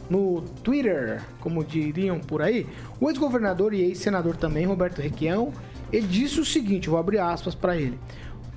[0.08, 2.64] no Twitter, como diriam por aí,
[3.00, 5.52] o ex-governador e ex-senador também, Roberto Requião,
[5.92, 7.98] ele disse o seguinte, vou abrir aspas para ele.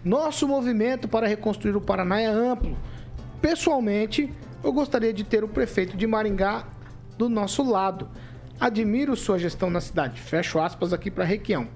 [0.06, 2.78] Nosso movimento para reconstruir o Paraná é amplo.
[3.42, 4.32] Pessoalmente,
[4.64, 6.68] eu gostaria de ter o prefeito de Maringá
[7.18, 8.08] do nosso lado.
[8.60, 10.22] Admiro sua gestão na cidade.
[10.22, 11.68] Fecho aspas aqui para Requião.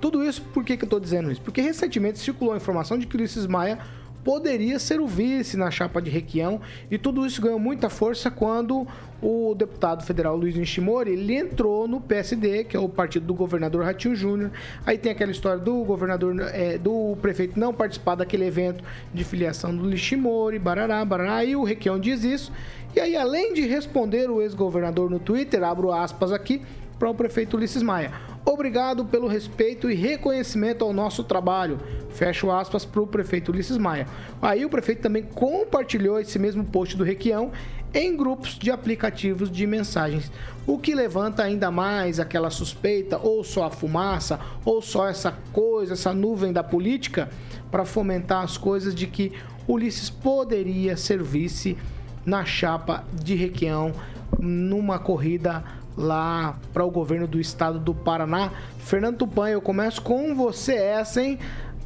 [0.00, 1.42] Tudo isso, por que, que eu estou dizendo isso?
[1.42, 3.78] Porque recentemente circulou a informação de que Ulisses Maia
[4.24, 6.60] poderia ser o vice na chapa de Requião
[6.90, 8.86] e tudo isso ganhou muita força quando
[9.22, 13.84] o deputado federal Luiz Nishimori ele entrou no PSD, que é o partido do governador
[13.84, 14.50] Ratinho Júnior.
[14.86, 19.76] Aí tem aquela história do governador, é, do prefeito não participar daquele evento de filiação
[19.76, 22.52] do Nishimori, barará, barará, e o Requião diz isso.
[22.94, 26.62] E aí, além de responder o ex-governador no Twitter, abro aspas aqui,
[26.98, 28.29] para o prefeito Ulisses Maia.
[28.44, 31.78] Obrigado pelo respeito e reconhecimento ao nosso trabalho.
[32.10, 34.06] Fecho aspas para o prefeito Ulisses Maia.
[34.40, 37.52] Aí o prefeito também compartilhou esse mesmo post do Requião
[37.92, 40.30] em grupos de aplicativos de mensagens,
[40.66, 45.94] o que levanta ainda mais aquela suspeita, ou só a fumaça, ou só essa coisa,
[45.94, 47.28] essa nuvem da política,
[47.70, 49.32] para fomentar as coisas de que
[49.66, 51.76] Ulisses poderia ser vice
[52.24, 53.92] na chapa de Requião
[54.38, 55.64] numa corrida
[56.00, 58.50] lá para o governo do estado do Paraná.
[58.78, 61.38] Fernando Tupan, eu começo com você essa, hein?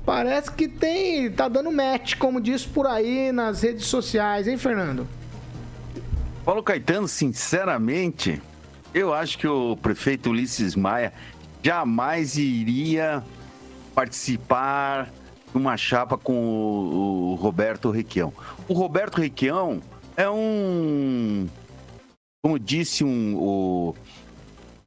[0.07, 5.07] Parece que tem, tá dando match, como diz por aí nas redes sociais, hein, Fernando?
[6.45, 8.41] Paulo Caetano, sinceramente,
[8.93, 11.13] eu acho que o prefeito Ulisses Maia
[11.63, 13.25] jamais iria
[13.95, 15.11] participar
[15.51, 18.33] de uma chapa com o, o Roberto Requião.
[18.69, 19.81] O Roberto Requião
[20.17, 21.49] é um,
[22.45, 23.95] como disse um, o,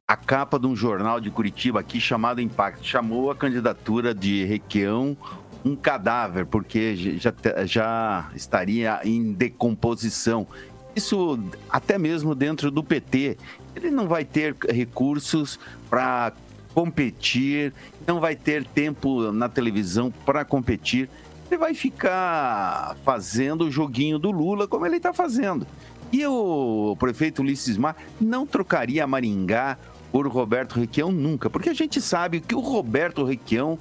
[0.06, 5.16] a capa de um jornal de Curitiba aqui chamado Impacto, chamou a candidatura de Requião
[5.64, 7.34] um cadáver, porque já,
[7.64, 10.46] já estaria em decomposição.
[10.94, 11.36] Isso
[11.68, 13.36] até mesmo dentro do PT.
[13.74, 15.58] Ele não vai ter recursos
[15.90, 16.32] para
[16.72, 17.74] competir,
[18.06, 21.10] não vai ter tempo na televisão para competir.
[21.50, 25.66] Ele vai ficar fazendo o joguinho do Lula como ele está fazendo.
[26.12, 29.76] E o prefeito Ulisses Mar não trocaria Maringá
[30.10, 33.78] por Roberto Requião nunca, porque a gente sabe que o Roberto Requião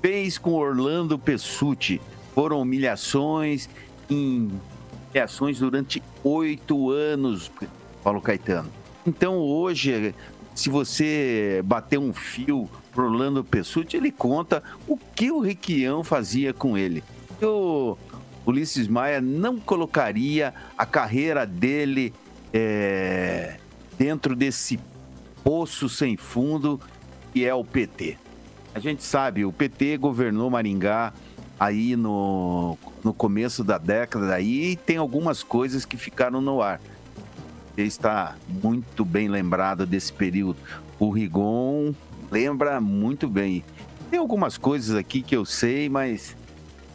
[0.00, 2.00] fez com Orlando Pessutti.
[2.34, 3.68] Foram humilhações,
[4.08, 7.50] humilhações durante oito anos,
[8.02, 8.70] Paulo Caetano.
[9.06, 10.14] Então hoje,
[10.54, 16.52] se você bater um fio pro Orlando Pessutti, ele conta o que o Requião fazia
[16.52, 17.02] com ele.
[17.42, 17.96] O
[18.46, 22.12] Ulisses Maia não colocaria a carreira dele
[22.52, 23.56] é,
[23.98, 24.78] dentro desse
[25.42, 26.80] poço sem fundo
[27.32, 28.16] que é o PT.
[28.74, 31.12] A gente sabe, o PT governou Maringá
[31.58, 36.80] aí no, no começo da década e tem algumas coisas que ficaram no ar.
[37.74, 40.58] Você está muito bem lembrado desse período.
[40.98, 41.92] O Rigon
[42.30, 43.64] lembra muito bem.
[44.10, 46.36] Tem algumas coisas aqui que eu sei, mas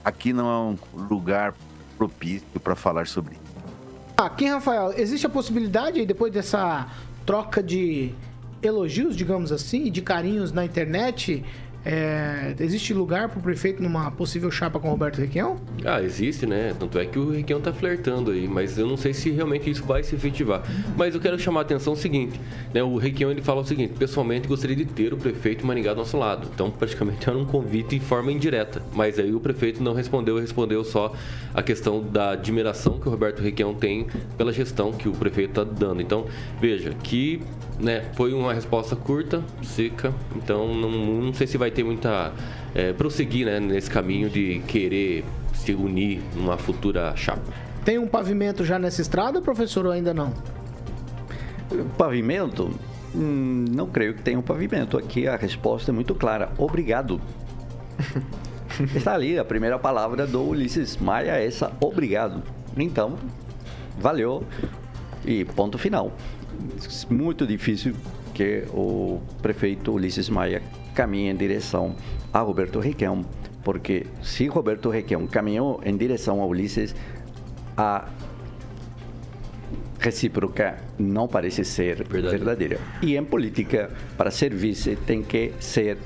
[0.10, 1.53] aqui não é um lugar
[1.97, 3.49] propício para falar sobre isso.
[4.18, 6.88] Aqui, Rafael, existe a possibilidade, depois dessa
[7.26, 8.14] troca de
[8.62, 11.45] elogios, digamos assim, de carinhos na internet,
[11.86, 15.58] É, existe lugar para o prefeito numa possível chapa com o Roberto Requião?
[15.86, 16.76] Ah, existe, né?
[16.78, 19.84] Tanto é que o Requião tá flertando aí, mas eu não sei se realmente isso
[19.84, 20.62] vai se efetivar.
[20.98, 22.40] Mas eu quero chamar a atenção o seguinte,
[22.74, 22.84] né?
[22.84, 26.18] O Requião ele fala o seguinte, pessoalmente gostaria de ter o prefeito Maringá do nosso
[26.18, 26.50] lado.
[26.54, 28.82] Então, praticamente era um convite em forma indireta.
[28.94, 31.14] Mas aí o prefeito não respondeu, respondeu só
[31.54, 34.08] a questão da admiração que o Roberto Requião tem
[34.38, 36.02] pela gestão que o prefeito está dando.
[36.02, 36.26] Então,
[36.60, 37.42] veja, que
[37.80, 42.34] né, foi uma resposta curta, seca, então não, não sei se vai ter muita.
[42.76, 47.42] É, prosseguir né, nesse caminho de querer se unir numa futura chapa.
[47.84, 50.32] Tem um pavimento já nessa estrada, professor, ou ainda não?
[51.98, 52.70] Pavimento?
[53.16, 54.98] Hum, não creio que tenha um pavimento.
[54.98, 56.52] Aqui a resposta é muito clara.
[56.58, 57.20] Obrigado.
[58.96, 62.44] Está ali a primeira palavra do Ulisses Maia, essa obrigado.
[62.78, 63.18] Então,
[64.00, 64.44] valeu
[65.26, 66.14] e ponto final.
[67.10, 67.95] Muito difícil
[68.34, 70.62] que o prefeito Ulisses Maia
[70.93, 71.95] caminhe em direção
[72.34, 73.26] a Roberto Requião,
[73.64, 76.95] porque se Roberto Requião caminhou em direção a Ulisses,
[77.78, 78.07] a
[79.99, 82.38] recíproca não parece ser Verdade.
[82.38, 82.80] verdadeira.
[83.01, 85.97] E em política, para ser vice, tem que ser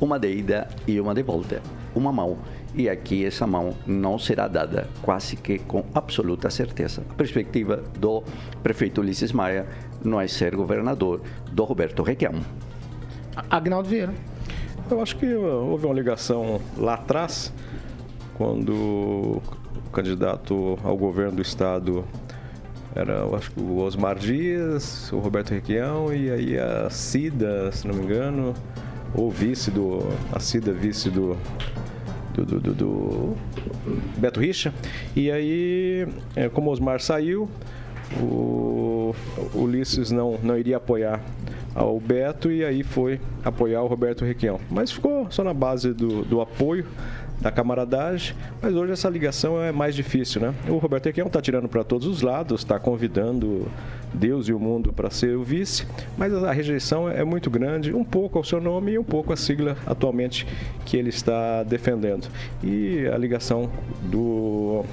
[0.00, 1.60] uma de ida e uma de volta.
[1.94, 2.38] Uma mão
[2.74, 7.02] e aqui essa mão não será dada, quase que com absoluta certeza.
[7.10, 8.22] A perspectiva do
[8.62, 9.66] prefeito Ulisses Maia
[10.04, 11.20] não é ser governador
[11.52, 12.34] do Roberto Requião.
[13.50, 14.12] Agnaldo Vieira.
[14.90, 17.52] Eu acho que houve uma ligação lá atrás,
[18.34, 22.04] quando o candidato ao governo do estado
[22.94, 27.86] era, eu acho que o Osmar Dias, o Roberto Requião e aí a Cida, se
[27.86, 28.52] não me engano,
[29.14, 30.00] ou vice do.
[30.32, 31.36] A Cida, vice do
[32.34, 33.36] do, do, do, do
[34.16, 34.72] Beto Richa.
[35.14, 37.48] E aí, é, como o Osmar saiu,
[38.18, 39.14] o
[39.54, 41.20] Ulisses não, não iria apoiar
[41.74, 44.60] ao Beto e aí foi apoiar o Roberto Requião.
[44.70, 46.86] Mas ficou só na base do, do apoio
[47.40, 50.54] da camaradagem, mas hoje essa ligação é mais difícil, né?
[50.68, 53.66] O Roberto Requião está tirando para todos os lados, está convidando
[54.12, 55.86] Deus e o mundo para ser o vice,
[56.18, 59.36] mas a rejeição é muito grande, um pouco ao seu nome e um pouco à
[59.36, 60.46] sigla atualmente
[60.84, 62.28] que ele está defendendo.
[62.62, 63.70] E a ligação
[64.02, 64.84] do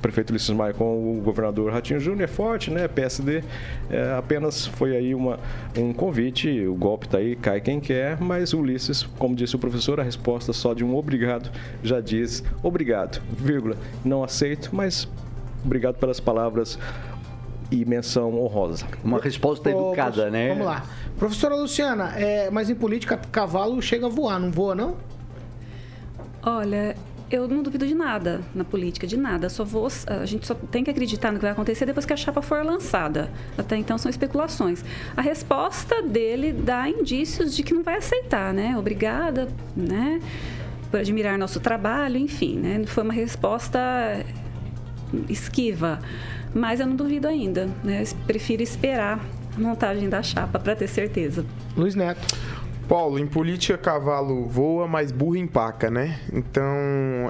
[0.00, 2.88] prefeito Ulisses Maia com o governador Ratinho Júnior é forte, né?
[2.88, 3.42] PSD
[3.90, 5.38] é, apenas foi aí uma,
[5.76, 9.58] um convite, o golpe está aí, cai quem quer, mas o Ulisses, como disse o
[9.58, 11.50] professor, a resposta só de um obrigado
[11.82, 15.08] já diz obrigado, vírgula, não aceito, mas
[15.64, 16.78] obrigado pelas palavras
[17.70, 18.86] e menção honrosa.
[19.04, 20.48] Uma resposta educada, oh, né?
[20.48, 20.84] Vamos lá.
[21.18, 24.96] Professora Luciana, é, mas em política, cavalo chega a voar, não voa, não?
[26.42, 26.96] Olha,
[27.30, 29.48] eu não duvido de nada na política, de nada.
[29.48, 32.16] Só vou, a gente só tem que acreditar no que vai acontecer depois que a
[32.16, 33.30] chapa for lançada.
[33.56, 34.84] Até então são especulações.
[35.16, 38.76] A resposta dele dá indícios de que não vai aceitar, né?
[38.76, 40.20] Obrigada, né?
[40.90, 42.82] Por admirar nosso trabalho, enfim, né?
[42.86, 43.80] Foi uma resposta
[45.28, 46.00] esquiva.
[46.52, 48.02] Mas eu não duvido ainda, né?
[48.26, 49.20] Prefiro esperar
[49.56, 51.44] a montagem da chapa para ter certeza.
[51.76, 52.36] Luiz Neto.
[52.90, 56.18] Paulo, em política cavalo voa, mas burro empaca, né?
[56.32, 56.66] Então,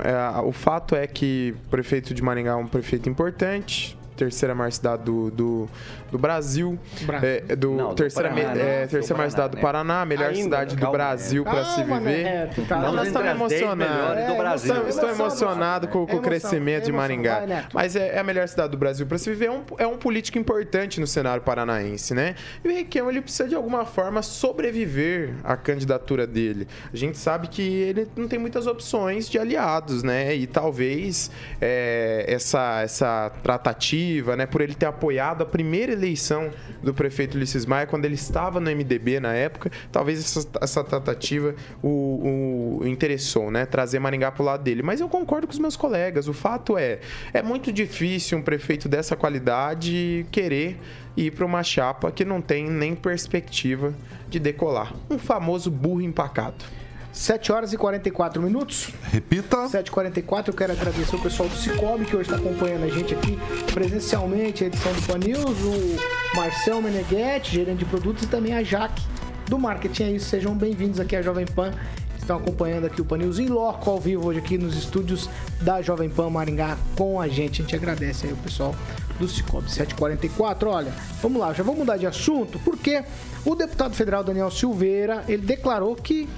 [0.02, 4.70] é, o fato é que o prefeito de Maringá é um prefeito importante, terceira maior
[4.70, 5.68] cidade do, do,
[6.10, 6.78] do Brasil.
[7.22, 9.62] É, do Não, terceira, do Paraná, é, terceira maior cidade do né?
[9.62, 12.00] Paraná, melhor Ainda, cidade do Brasil para se viver.
[12.00, 12.50] Né?
[12.58, 12.78] É, tá.
[12.92, 14.18] Nós estamos emocionados.
[14.18, 14.74] É, do Brasil.
[14.74, 17.46] Estou, estou emocionado com, com o crescimento de Maringá.
[17.46, 19.46] Vai, Mas é, é, a melhor cidade do Brasil para se viver.
[19.46, 22.34] É um, é um político importante no cenário paranaense, né?
[22.62, 26.68] E o Requião, ele precisa de alguma forma sobreviver à candidatura dele.
[26.92, 30.34] A gente sabe que ele não tem muitas opções de aliados, né?
[30.34, 34.46] E talvez é, essa, essa tratativa, né?
[34.46, 36.50] Por ele ter apoiado a primeira eleição
[36.82, 41.54] do prefeito Ulisses Maia, quando ele estava no MDB na época, talvez essa, essa tratativa
[41.82, 43.66] o, o interessou, né?
[43.66, 44.82] Trazer Maringá para o lado dele.
[44.82, 46.28] Mas eu concordo com os meus colegas.
[46.28, 47.00] O fato é,
[47.32, 50.78] é muito difícil um prefeito dessa qualidade querer
[51.16, 53.94] ir para uma chapa que não tem nem perspectiva
[54.28, 54.94] de decolar.
[55.10, 56.64] Um famoso burro empacado.
[57.12, 58.90] 7 horas e 44 minutos.
[59.02, 59.66] Repita.
[59.66, 60.48] 7h44.
[60.48, 63.38] Eu quero agradecer o pessoal do Cicobi que hoje está acompanhando a gente aqui
[63.72, 68.62] presencialmente, a edição do Pan News, o Marcel Meneghetti, gerente de produtos, e também a
[68.62, 69.02] Jaque
[69.46, 70.04] do marketing.
[70.04, 71.72] É isso, sejam bem-vindos aqui à Jovem Pan.
[72.16, 75.28] Estão acompanhando aqui o Pan News em loco, ao vivo, hoje aqui nos estúdios
[75.60, 77.60] da Jovem Pan Maringá com a gente.
[77.60, 78.74] A gente agradece aí o pessoal
[79.18, 80.70] do Cicobi 744.
[80.70, 83.02] Olha, vamos lá, já vamos mudar de assunto, porque
[83.44, 86.28] o deputado federal Daniel Silveira, ele declarou que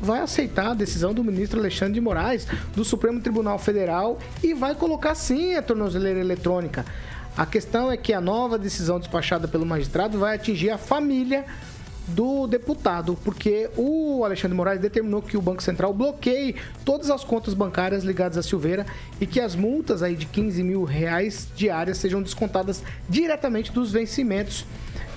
[0.00, 4.74] vai aceitar a decisão do ministro Alexandre de Moraes do Supremo Tribunal Federal e vai
[4.74, 6.84] colocar sim a tornozeleira eletrônica.
[7.36, 11.44] A questão é que a nova decisão despachada pelo magistrado vai atingir a família
[12.08, 17.52] do deputado, porque o Alexandre Moraes determinou que o Banco Central bloqueie todas as contas
[17.52, 18.86] bancárias ligadas a Silveira
[19.20, 24.64] e que as multas aí de 15 mil reais diárias sejam descontadas diretamente dos vencimentos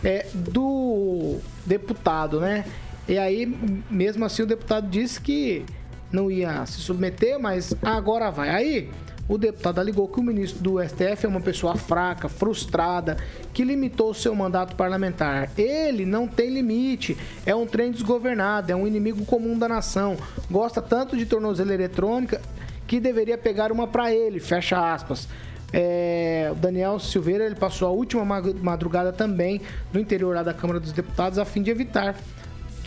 [0.04, 2.66] é, do deputado, né?
[3.12, 3.46] E aí,
[3.90, 5.66] mesmo assim, o deputado disse que
[6.10, 8.50] não ia se submeter, mas agora vai.
[8.50, 8.90] Aí,
[9.28, 13.18] o deputado alegou que o ministro do STF é uma pessoa fraca, frustrada,
[13.54, 15.52] que limitou seu mandato parlamentar.
[15.58, 20.16] Ele não tem limite, é um trem desgovernado, é um inimigo comum da nação,
[20.50, 22.42] gosta tanto de tornozeleira eletrônica
[22.88, 25.28] que deveria pegar uma para ele, fecha aspas.
[25.74, 29.60] É, Daniel Silveira ele passou a última madrugada também
[29.92, 32.16] no interior da Câmara dos Deputados a fim de evitar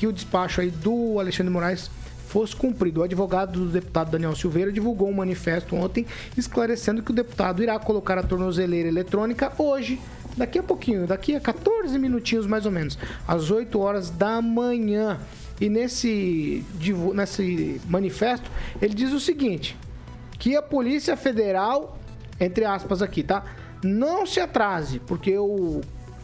[0.04, 1.90] que o despacho aí do Alexandre Moraes
[2.28, 3.00] fosse cumprido.
[3.00, 6.04] O advogado do deputado Daniel Silveira divulgou um manifesto ontem
[6.36, 9.98] esclarecendo que o deputado irá colocar a tornozeleira eletrônica hoje,
[10.36, 15.18] daqui a pouquinho, daqui a 14 minutinhos mais ou menos, às 8 horas da manhã.
[15.58, 16.62] E nesse,
[17.14, 18.50] nesse manifesto
[18.82, 19.74] ele diz o seguinte:
[20.38, 21.98] que a Polícia Federal,
[22.38, 23.42] entre aspas aqui, tá?
[23.82, 25.80] Não se atrase, porque o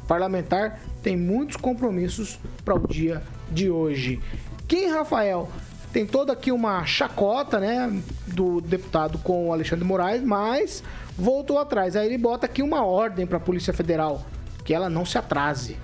[0.06, 4.20] parlamentar tem muitos compromissos para o dia de hoje.
[4.68, 5.50] Kim Rafael
[5.92, 10.82] tem toda aqui uma chacota, né, do deputado com o Alexandre Moraes, mas
[11.18, 11.96] voltou atrás.
[11.96, 14.24] Aí ele bota aqui uma ordem para a Polícia Federal,
[14.64, 15.76] que ela não se atrase.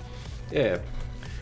[0.52, 0.80] É,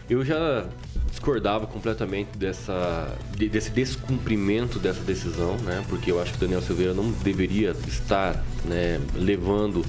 [0.09, 0.67] eu já
[1.11, 5.85] discordava completamente dessa, desse descumprimento dessa decisão, né?
[5.89, 9.85] Porque eu acho que Daniel Silveira não deveria estar né, levando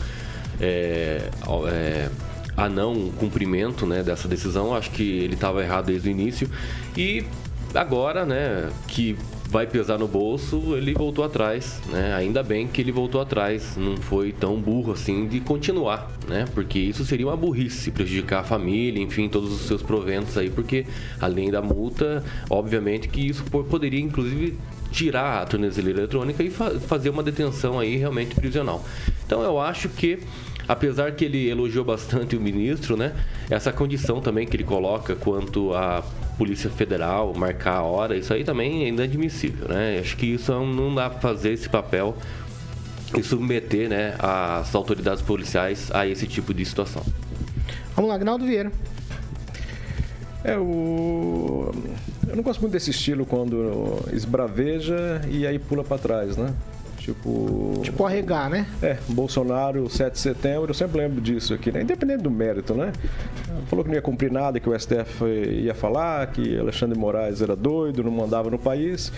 [0.60, 1.30] é,
[1.70, 2.10] é,
[2.56, 4.74] a não cumprimento né, dessa decisão.
[4.74, 6.50] Acho que ele estava errado desde o início.
[6.98, 7.26] E
[7.74, 12.14] agora, né, que vai pesar no bolso, ele voltou atrás, né?
[12.16, 16.46] Ainda bem que ele voltou atrás, não foi tão burro assim de continuar, né?
[16.54, 20.86] Porque isso seria uma burrice, prejudicar a família, enfim, todos os seus proventos aí, porque
[21.22, 24.58] além da multa, obviamente que isso poderia inclusive
[24.92, 28.84] tirar a tornezeleira eletrônica e fa fazer uma detenção aí realmente prisional.
[29.26, 30.20] Então eu acho que
[30.68, 33.14] apesar que ele elogiou bastante o ministro, né?
[33.50, 36.04] Essa condição também que ele coloca quanto a
[36.38, 40.00] Polícia Federal marcar a hora, isso aí também é inadmissível, né?
[40.00, 42.16] Acho que isso não dá para fazer esse papel
[43.18, 47.04] e submeter, né, as autoridades policiais a esse tipo de situação.
[47.96, 48.72] Vamos lá, Agnaldo Vieira.
[50.44, 51.72] É, o...
[52.28, 56.54] Eu não gosto muito desse estilo quando esbraveja e aí pula para trás, né?
[57.06, 57.82] Tipo.
[57.84, 58.66] Tipo arregar, né?
[58.82, 61.84] É, Bolsonaro, 7 de setembro, eu sempre lembro disso aqui, né?
[61.84, 62.92] Independente do mérito, né?
[63.68, 67.56] Falou que não ia cumprir nada, que o STF ia falar, que Alexandre Moraes era
[67.56, 69.14] doido, não mandava no país.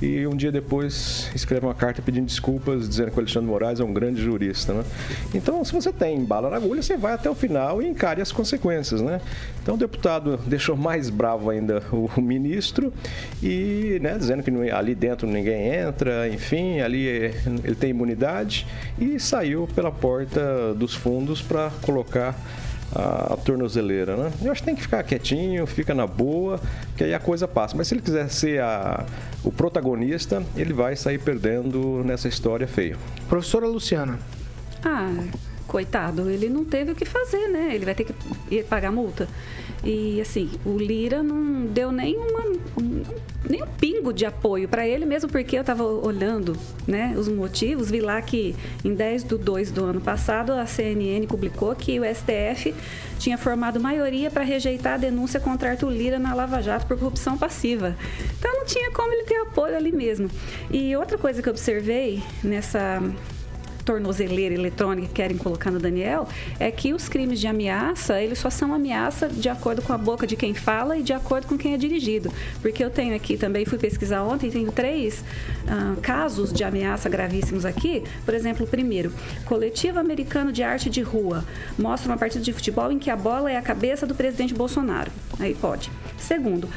[0.00, 3.84] E um dia depois escreve uma carta pedindo desculpas, dizendo que o Alexandre Moraes é
[3.84, 4.84] um grande jurista, né?
[5.34, 8.30] Então, se você tem bala na agulha, você vai até o final e encare as
[8.30, 9.20] consequências, né?
[9.60, 12.92] Então, o deputado deixou mais bravo ainda o, ministro
[13.42, 17.31] e, né, dizendo que ali dentro ninguém entra, enfim, ali
[17.64, 18.66] ele tem imunidade
[18.98, 22.34] e saiu pela porta dos fundos para colocar
[22.94, 24.32] a, a, tornozeleira, né?
[24.42, 26.60] Eu acho que tem que ficar quietinho, fica na boa,
[26.96, 27.76] que aí a coisa passa.
[27.76, 29.06] Mas se ele quiser ser a,
[29.42, 32.96] o protagonista, ele vai sair perdendo nessa história feia.
[33.28, 34.18] Professora Luciana.
[34.84, 35.12] Ah,
[35.66, 37.70] coitado, ele não teve o que fazer, né?
[37.74, 39.28] Ele vai ter que pagar multa.
[39.84, 42.44] E assim, o Lira não deu nenhuma,
[43.48, 46.56] nem um pingo de apoio para ele, mesmo porque eu estava olhando
[46.86, 48.54] né, os motivos, vi lá que
[48.84, 52.72] em 10 de 2 do ano passado a CNN publicou que o STF
[53.18, 57.36] tinha formado maioria para rejeitar a denúncia contra Arthur Lira na Lava Jato por corrupção
[57.36, 57.96] passiva.
[58.38, 60.30] Então não tinha como ele ter apoio ali mesmo.
[60.70, 63.02] E outra coisa que eu observei nessa
[63.84, 66.28] tornozeleira eletrônica que querem colocar no Daniel
[66.58, 70.26] é que os crimes de ameaça, eles só são ameaça de acordo com a boca
[70.26, 72.32] de quem fala e de acordo com quem é dirigido.
[72.60, 75.24] Porque eu tenho aqui também, fui pesquisar ontem, tenho três
[75.64, 78.02] uh, casos de ameaça gravíssimos aqui.
[78.24, 79.12] Por exemplo, o primeiro,
[79.44, 81.44] coletivo americano de arte de rua
[81.78, 85.10] mostra uma partida de futebol em que a bola é a cabeça do presidente Bolsonaro.
[85.38, 85.90] Aí pode.
[86.18, 86.68] Segundo,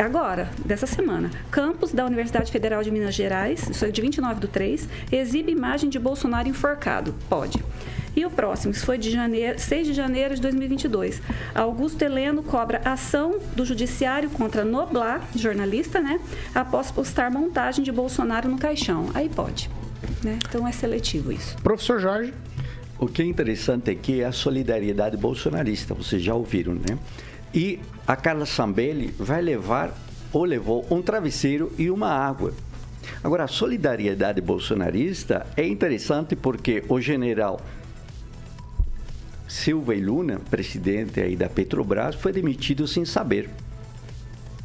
[0.00, 4.48] agora, dessa semana, campus da Universidade Federal de Minas Gerais, isso é de 29 do
[4.48, 7.14] 3, exibe imagem de Bolsonaro enforcado.
[7.28, 7.62] Pode.
[8.16, 11.22] E o próximo, isso foi de janeiro, 6 de janeiro de 2022.
[11.54, 16.20] Augusto Heleno cobra ação do judiciário contra Noblar, jornalista, né?
[16.54, 19.10] Após postar montagem de Bolsonaro no caixão.
[19.14, 19.70] Aí pode.
[20.24, 20.38] Né?
[20.48, 21.56] Então é seletivo isso.
[21.62, 22.34] Professor Jorge.
[22.98, 26.98] O que é interessante aqui é a solidariedade bolsonarista, vocês já ouviram, né?
[27.54, 27.80] E
[28.10, 29.96] a Carla Zambelli vai levar
[30.32, 32.52] ou levou um travesseiro e uma água.
[33.22, 37.60] Agora, a solidariedade bolsonarista é interessante porque o general
[39.46, 43.48] Silva e Luna, presidente aí da Petrobras, foi demitido sem saber.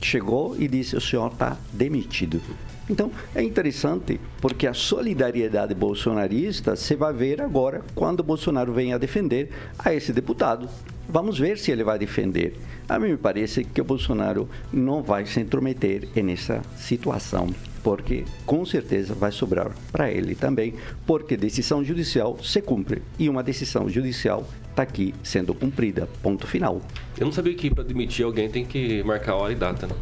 [0.02, 2.41] chegou e disse: o senhor está demitido.
[2.89, 8.98] Então, é interessante porque a solidariedade bolsonarista você vai ver agora quando Bolsonaro vem a
[8.98, 10.68] defender a esse deputado.
[11.08, 12.58] Vamos ver se ele vai defender.
[12.88, 17.49] A mim me parece que o Bolsonaro não vai se intrometer nessa situação,
[17.83, 20.75] porque com certeza vai sobrar para ele também,
[21.05, 26.07] porque decisão judicial se cumpre e uma decisão judicial está aqui sendo cumprida.
[26.21, 26.79] Ponto final.
[27.17, 29.95] Eu não sabia que para demitir alguém tem que marcar hora e data, né?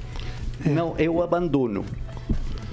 [0.65, 1.85] Não, é o abandono.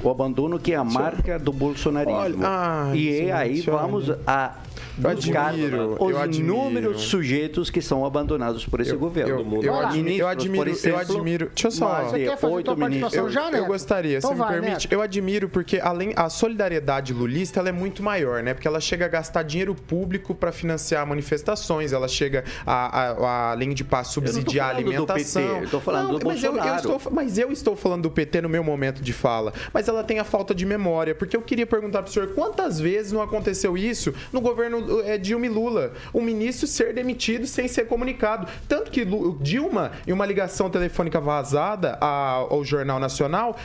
[0.03, 2.17] O abandono que é a marca do bolsonarismo.
[2.17, 4.19] Olha, ai, e gente, aí vamos olha.
[4.27, 4.70] a Eu
[5.01, 6.45] buscar admiro, os eu admiro.
[6.45, 9.31] inúmeros sujeitos que são abandonados por esse governo.
[9.31, 11.47] Eu, eu, admi- Ministros, eu admiro, eu exemplo, admiro.
[11.55, 12.03] Deixa eu só.
[12.03, 13.33] de Você quer fazer oito tua participação ministros.
[13.35, 13.63] já, eu, Neto?
[13.63, 14.85] eu gostaria, Então se vai, me permite.
[14.87, 14.93] Neto.
[14.93, 18.55] Eu admiro porque além a solidariedade lulista ela é muito maior, né?
[18.55, 23.51] Porque ela chega a gastar dinheiro público para financiar manifestações, ela chega a, a, a
[23.53, 25.43] além de para subsidiar a falando do alimentação.
[25.43, 26.97] PT, eu tô falando do mas eu, eu Bolsonaro.
[26.97, 29.53] estou, mas eu estou falando do PT no meu momento de fala.
[29.73, 33.13] Mas ela tem a falta de memória, porque eu queria perguntar pro senhor quantas vezes
[33.13, 37.87] não aconteceu isso no governo é, Dilma e Lula, o ministro ser demitido sem ser
[37.87, 38.47] comunicado.
[38.69, 39.07] Tanto que
[39.41, 43.57] Dilma, em uma ligação telefônica vazada ao Jornal Nacional,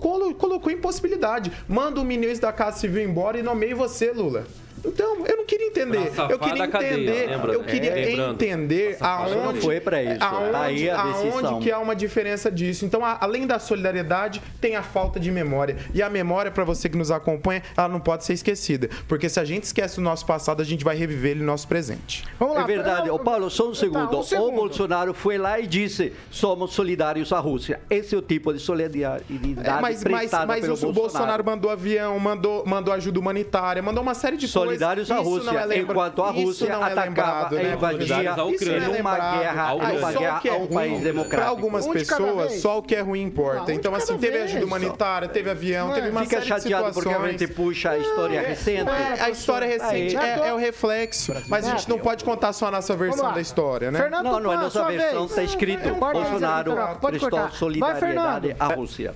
[0.00, 1.52] colocou impossibilidade.
[1.68, 4.44] Manda o ministro da Casa Civil embora e nomeie você, Lula.
[4.84, 6.12] Então, eu não queria entender.
[6.28, 7.52] Eu queria cadeia, entender, lembra?
[7.52, 9.62] eu queria É, entender aonde cadeia.
[9.62, 10.24] Foi pra isso.
[10.24, 12.84] Aonde, Aí a aonde que há uma diferença disso.
[12.84, 15.76] Então, a- além da solidariedade, tem a falta de memória.
[15.94, 18.88] E a memória, para você que nos acompanha, ela não pode ser esquecida.
[19.06, 21.68] Porque se a gente esquece o nosso passado, a gente vai reviver ele no nosso
[21.68, 22.24] presente.
[22.38, 22.62] Vamos lá.
[22.62, 23.10] É verdade.
[23.10, 24.18] Ô, Paulo, só um tá, segundo.
[24.18, 24.48] um segundo.
[24.48, 27.80] O Bolsonaro foi lá e disse: somos solidários à Rússia.
[27.88, 31.70] Esse é o tipo de solidariedade É, mas mas, mas pelo o, o Bolsonaro mandou
[31.70, 36.22] avião, mandou, mandou ajuda humanitária, mandou uma série de Solidários à Rússia, é lembra- enquanto
[36.22, 38.80] a Rússia não é atacava lembrado, e né, invadia Isso não é Ucrânia.
[38.80, 39.38] numa lembrado.
[39.38, 41.36] guerra, só o guerra que é a um país ruim, democrático.
[41.36, 43.72] Para algumas Um pessoas, só o que é ruim importa.
[43.72, 47.28] Então, assim, teve ajuda humanitária, teve avião, teve uma Fica série de chateado porque a
[47.28, 48.90] gente puxa a história recente.
[48.90, 50.16] É, a história recente.
[50.16, 53.40] É, é o reflexo, mas a gente não pode contar só a nossa versão da
[53.40, 53.98] história, né?
[54.00, 59.14] Fernando Não, não é nossa versão, está escrito Bolsonaro prestou solidariedade à Rússia.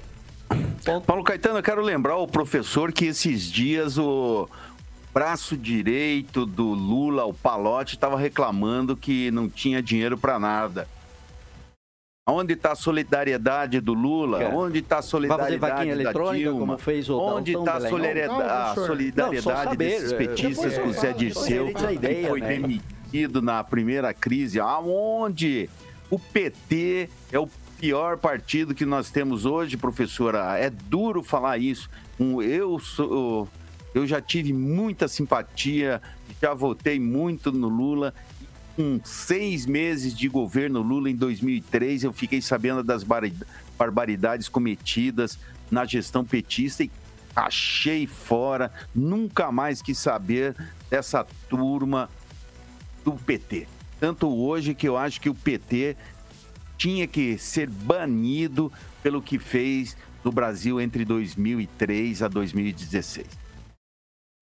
[1.07, 4.49] Paulo Caetano, eu quero lembrar o professor que esses dias o
[5.17, 10.87] braço direito do Lula, o Palote, estava reclamando que não tinha dinheiro para nada.
[12.29, 14.41] Onde está a solidariedade do Lula?
[14.41, 14.53] Quer?
[14.53, 16.61] Onde está a Vai fazer solidariedade da eletrônica, Dilma?
[16.67, 18.87] como fez o Onde está a, solidariedade- Não, a professor.
[18.89, 22.49] solidariedade Não, desses é, petistas com o Zé Dirceu, que ideia, foi né?
[22.49, 24.61] demitido na primeira crise?
[24.61, 25.71] Aonde
[26.11, 27.49] o PT é o
[27.79, 30.59] pior partido que nós temos hoje, professora?
[30.59, 31.89] É duro falar isso.
[32.21, 33.49] Um, Eu sou...
[33.97, 36.03] Eu já tive muita simpatia,
[36.43, 38.13] já votei muito no Lula.
[38.77, 43.23] Com seis meses de governo Lula em 2003, eu fiquei sabendo das bar-
[43.79, 45.39] barbaridades cometidas
[45.71, 46.91] na gestão petista e
[47.35, 48.71] achei fora.
[48.95, 50.55] Nunca mais quis saber
[50.91, 52.11] dessa turma
[53.03, 53.67] do PT.
[53.99, 55.97] Tanto hoje que eu acho que o PT
[56.77, 58.71] tinha que ser banido
[59.03, 63.46] pelo que fez no Brasil entre 2003 a 2016.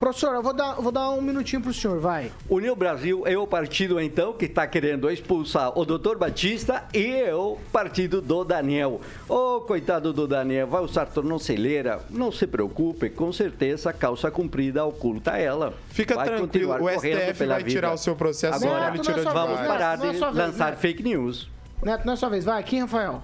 [0.05, 2.30] Professor, eu vou dar, vou dar um minutinho pro senhor, vai.
[2.51, 7.34] União Brasil é o partido, então, que está querendo expulsar o doutor Batista e é
[7.34, 9.01] o partido do Daniel.
[9.28, 12.01] Ô, coitado do Daniel, vai usar tornozeleira?
[12.11, 15.72] Não se preocupe, com certeza a calça comprida oculta ela.
[15.88, 17.70] Fica vai tranquilo, o STF vai vida.
[17.70, 19.97] tirar o seu processo Agora, ele de Neto, não é só Vamos Neto, parar é
[19.97, 20.80] de vez, lançar Neto.
[20.80, 21.49] fake news.
[21.82, 22.59] Neto, não é sua vez, vai.
[22.61, 23.22] Aqui, Rafael.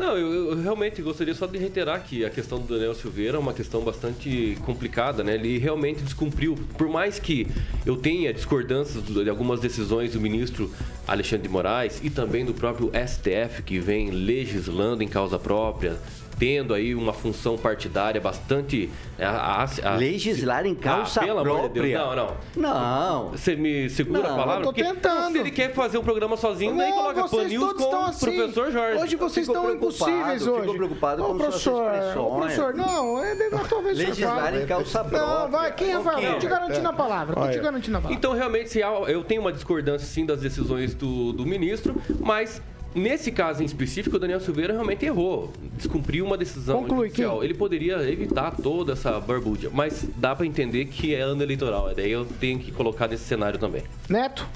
[0.00, 3.38] Não, eu, eu realmente gostaria só de reiterar que a questão do Daniel Silveira é
[3.38, 5.34] uma questão bastante complicada, né?
[5.34, 7.46] Ele realmente descumpriu, por mais que
[7.84, 10.70] eu tenha discordâncias de algumas decisões do ministro
[11.06, 15.98] Alexandre de Moraes e também do próprio STF, que vem legislando em causa própria,
[16.40, 18.90] tendo aí uma função partidária bastante...
[19.18, 22.16] é, a- a- a- Legislar em causa ah, pelo amor de Deus, própria.
[22.16, 22.70] não, não.
[22.80, 23.28] Não.
[23.32, 24.62] Você me segura Não, a palavra?
[24.64, 25.32] eu tô tentando.
[25.32, 27.84] Se ele quer fazer um programa sozinho, daí Não, coloca vocês pan news todos com
[27.84, 28.24] estão o assim.
[28.36, 29.02] professor Jorge.
[29.02, 30.76] Hoje vocês estão preocupado, impossíveis hoje.
[30.76, 35.20] preocupado Ô, com professor, ô, professor, não, é da tua vez Legislar em calça própria.
[35.20, 36.32] Não, vai Rafael, Ok.
[36.32, 38.16] tô te garantindo a palavra, tô te garantindo a palavra.
[38.16, 42.62] Então, realmente, se há- eu tenho uma discordância, sim, das decisões do, do ministro, mas
[42.94, 45.52] nesse caso em específico, o Daniel Silveira realmente errou.
[45.76, 47.38] Descumpriu uma decisão Conclui, judicial.
[47.38, 47.44] Kim.
[47.44, 51.92] Ele poderia evitar toda essa barbúdia, mas dá pra entender que é ano eleitoral.
[51.94, 53.82] Daí eu tenho que colocar nesse cenário também.
[54.08, 54.46] Neto,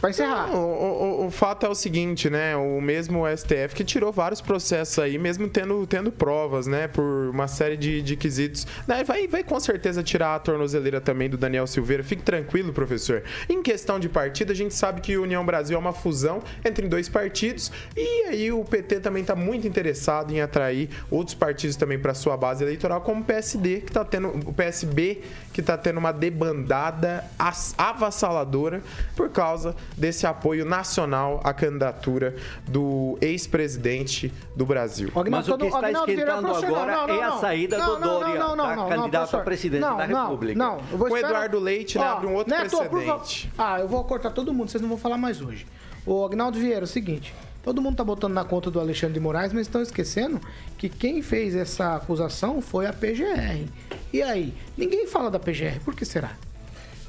[0.00, 0.46] Pra encerrar.
[0.48, 2.56] Não, o, o, o fato é o seguinte, né?
[2.56, 6.88] O mesmo STF que tirou vários processos aí, mesmo tendo, tendo provas, né?
[6.88, 8.66] Por uma série de, de quesitos.
[8.88, 12.02] Né, Vai, vai com certeza tirar a tornozeleira também do Daniel Silveira.
[12.02, 13.22] Fique tranquilo, professor.
[13.46, 17.06] Em questão de partido, a gente sabe que União Brasil é uma fusão entre dois
[17.08, 17.70] partidos.
[17.94, 22.38] E aí o PT também está muito interessado em atrair outros partidos também para sua
[22.38, 24.28] base eleitoral, como o PSD, que tá tendo.
[24.48, 25.20] O PSB,
[25.52, 28.82] que está tendo uma debandada as- avassaladora
[29.14, 32.34] por causa desse apoio nacional à candidatura
[32.66, 35.10] do ex-presidente do Brasil.
[35.30, 37.40] Mas o que está Agnaldo esquentando agora não, não, é a não.
[37.40, 40.58] saída do Não, não, Dória, não, não, não, candidato a presidente Não, da não, República.
[40.58, 43.52] Não, eu vou O esperar- Eduardo Leite, né, abre um outro Neto, precedente.
[43.56, 45.66] Ah, eu vou cortar todo mundo, vocês não vão falar mais hoje.
[46.06, 47.34] O Agnaldo Vieira, é o seguinte.
[47.62, 50.40] Todo mundo tá botando na conta do Alexandre de Moraes, mas estão esquecendo
[50.78, 53.66] que quem fez essa acusação foi a PGR.
[54.12, 54.54] E aí?
[54.78, 56.32] Ninguém fala da PGR, por que será?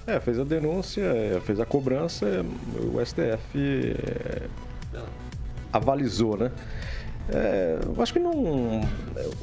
[0.07, 4.47] É, fez a denúncia, é, fez a cobrança, é, o STF é,
[5.71, 6.51] avalizou, né?
[7.29, 8.81] É, eu acho que não.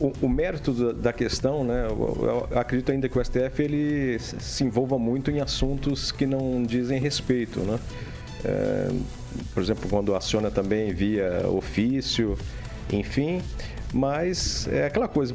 [0.00, 1.86] O, o mérito da, da questão, né?
[1.88, 6.62] Eu, eu acredito ainda que o STF ele se envolva muito em assuntos que não
[6.62, 7.78] dizem respeito, né?
[8.44, 8.88] É,
[9.54, 12.36] por exemplo, quando aciona também via ofício,
[12.92, 13.40] enfim.
[13.92, 15.34] Mas é aquela coisa,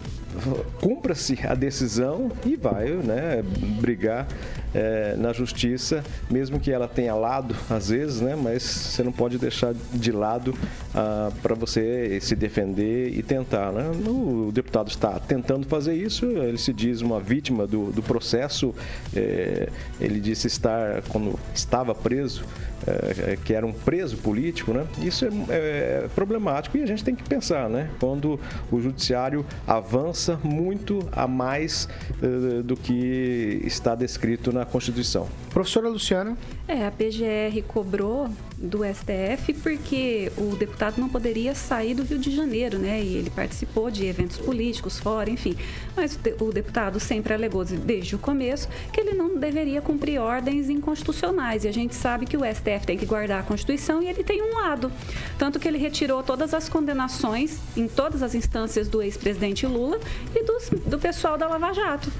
[0.80, 3.44] cumpra-se a decisão e vai né,
[3.82, 4.28] brigar
[4.74, 9.38] é, na justiça, mesmo que ela tenha lado às vezes, né, mas você não pode
[9.38, 10.54] deixar de lado
[10.94, 13.72] ah, para você se defender e tentar.
[13.72, 13.92] Né?
[14.08, 18.74] O deputado está tentando fazer isso, ele se diz uma vítima do, do processo,
[19.16, 19.70] é,
[20.00, 22.44] ele disse estar, quando estava preso,
[22.86, 24.86] é, que era um preso político, né?
[25.02, 27.90] Isso é, é problemático e a gente tem que pensar, né?
[28.00, 31.88] Quando o judiciário avança muito a mais
[32.22, 35.28] eh, do que está descrito na Constituição.
[35.50, 36.38] Professora Luciana.
[36.68, 42.34] É, a PGR cobrou do STF porque o deputado não poderia sair do Rio de
[42.34, 43.02] Janeiro, né?
[43.04, 45.56] E ele participou de eventos políticos fora, enfim.
[45.96, 51.66] Mas o deputado sempre alegou desde o começo que ele não deveria cumprir ordens inconstitucionais.
[51.66, 54.42] E a gente sabe que o STF tem que guardar a Constituição e ele tem
[54.42, 54.92] um lado.
[55.38, 60.00] Tanto que ele retirou todas as condenações em todas as instâncias do ex-presidente Lula
[60.34, 62.12] e dos- do pessoal da Lava Jato.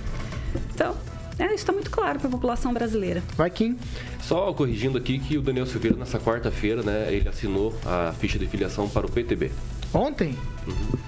[0.74, 0.96] Então,
[1.40, 3.24] é, isso está muito claro para a população brasileira.
[3.36, 3.78] Vai, Kim.
[4.22, 8.48] Só corrigindo aqui que o Daniel Silveira, nessa quarta-feira, né, ele assinou a ficha de
[8.48, 9.52] filiação para o PTB.
[9.94, 10.36] Ontem?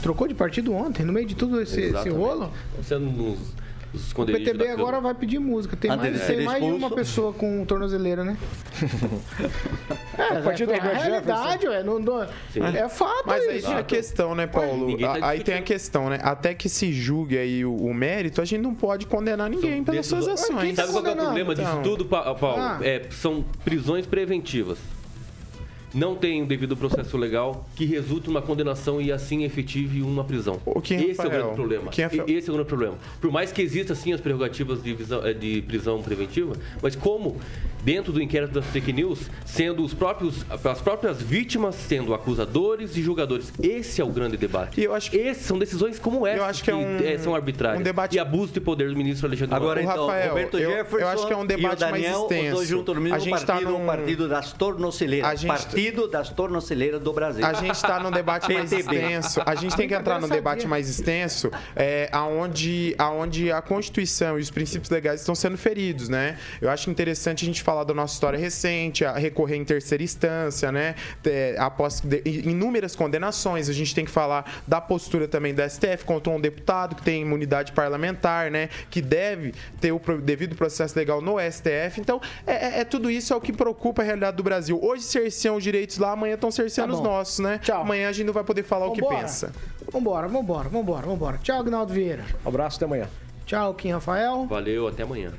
[0.02, 2.52] Trocou de partido ontem, no meio de tudo esse, esse rolo?
[2.84, 3.40] Sendo nos,
[3.96, 5.76] nos O PTB da agora vai pedir música.
[5.76, 8.38] Tem Antes mais, de tem ser mais de uma pessoa com tornozeleira, né?
[10.18, 11.84] é, O partido é, do a Roberto realidade, ué.
[11.84, 13.68] Não, não- é fato Mas aí isso.
[13.68, 14.98] tem a questão, né, Paulo?
[14.98, 16.20] tá A- aí tem a questão, né?
[16.22, 20.06] Até que se julgue aí o, o mérito, a gente não pode condenar ninguém pelas
[20.06, 20.76] suas ações.
[20.76, 22.62] Sabe qual que é o problema disso Então, tudo, Pa- Paulo?
[22.62, 22.80] Ah.
[22.82, 24.78] É, são prisões preventivas.
[25.94, 30.60] Não tem o devido processo legal que resulte numa condenação e assim efetive uma prisão.
[30.84, 31.30] que, Esse é o Rafael?
[31.42, 31.92] grande problema.
[31.92, 32.26] Que, Rafael?
[32.28, 32.96] Esse é o grande problema.
[33.22, 37.38] Por mais que exista sim as prerrogativas de, visão- eh, de prisão preventiva, mas como
[37.84, 43.02] dentro do inquérito das fake news, sendo os próprios, as próprias vítimas sendo acusadores e
[43.04, 43.54] julgadores.
[43.62, 44.82] Esse é o grande debate.
[44.82, 47.18] E eu acho que Esses são decisões como essa Eu acho que é um- eh,
[47.20, 47.80] são arbitrárias.
[47.80, 49.90] um debate- E abuso de poder do ministro Alexandre de Agora Moraes.
[49.96, 52.18] então, Rafael, Roberto eu- Jefferson eu acho que é um debate e o mais Daniel,
[52.26, 52.56] os extenso.
[52.56, 55.30] dois juntos no mesmo A gente tá partido, num- o partido das tornozeleiras.
[55.30, 57.46] A gente- Partido das tornozeleiras do Brasil.
[57.46, 59.42] A gente está num debate mais extenso.
[59.46, 64.42] A gente tem que entrar num debate mais extenso, é, aonde, aonde a Constituição e
[64.42, 66.38] os princípios legais estão sendo feridos, né?
[66.62, 70.72] Eu acho interessante a gente falar da nossa história recente, a recorrer em terceira instância,
[70.72, 70.96] né?
[71.26, 76.32] É, após inúmeras condenações, a gente tem que falar da postura também do STF contra
[76.32, 78.70] um deputado que tem imunidade parlamentar, né?
[78.90, 82.00] Que deve ter o devido processo legal no STF.
[82.00, 84.80] Então, é, é- é tudo isso é o que preocupa a realidade do Brasil.
[84.82, 87.10] Hoje cerceam os direitos lá, amanhã estão cerceando Tá os bom.
[87.12, 87.60] nosos, né?
[87.74, 89.22] Amanhã a gente não vai poder falar o que Vambora.
[89.22, 89.52] pensa.
[89.92, 91.38] Vambora, vambora, vambora, vambora.
[91.40, 92.24] Tchau, Agnaldo Vieira.
[92.46, 93.08] abraço, até amanhã.
[93.46, 94.48] Tchau, Kim Rafael.
[94.48, 95.32] Valeu, até amanhã.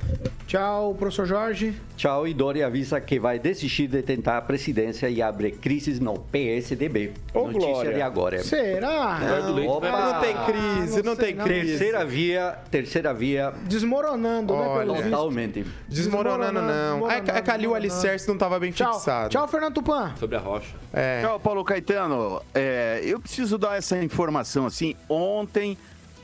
[0.47, 1.75] Tchau, professor Jorge.
[1.97, 6.15] Tchau, e Dória avisa que vai desistir de tentar a presidência e abre crises no
[6.17, 7.15] PSDB.
[7.35, 7.95] Ô, Notícia Glória.
[7.95, 8.39] de agora.
[8.45, 9.19] Será?
[9.19, 9.91] Não, opa.
[9.91, 11.67] Não tem crise, não, tem crise.
[11.79, 13.53] Terceira via, terceira via.
[13.65, 14.79] Desmoronando, né, Olha.
[14.81, 15.11] pelo visto.
[15.11, 15.67] Totalmente.
[15.89, 17.11] Desmoronando, não.
[17.11, 18.95] É, é que ali o alicerce não estava bem Tchau.
[18.95, 19.31] fixado.
[19.31, 20.15] Tchau, Fernando Tupan.
[20.17, 20.77] Sobre a rocha.
[20.93, 21.23] É.
[21.23, 22.41] Tchau, Paulo Caetano.
[22.55, 24.95] É, eu preciso dar essa informação assim.
[25.09, 25.77] Ontem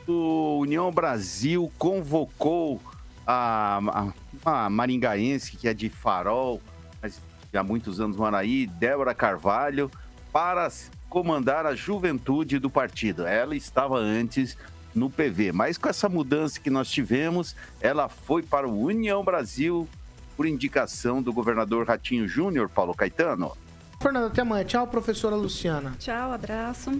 [0.06, 2.80] o União Brasil convocou
[3.26, 4.12] a,
[4.44, 6.60] a, a maringaense, que é de Farol,
[7.00, 7.20] mas
[7.54, 9.90] há muitos anos Maraí, Débora Carvalho,
[10.32, 10.68] para
[11.08, 13.26] comandar a juventude do partido.
[13.26, 14.56] Ela estava antes
[14.94, 19.88] no PV, mas com essa mudança que nós tivemos, ela foi para o União Brasil
[20.36, 23.52] por indicação do governador Ratinho Júnior, Paulo Caetano.
[24.00, 24.64] Fernanda, até amanhã.
[24.64, 25.94] Tchau, professora Luciana.
[25.98, 26.90] Tchau, abraço.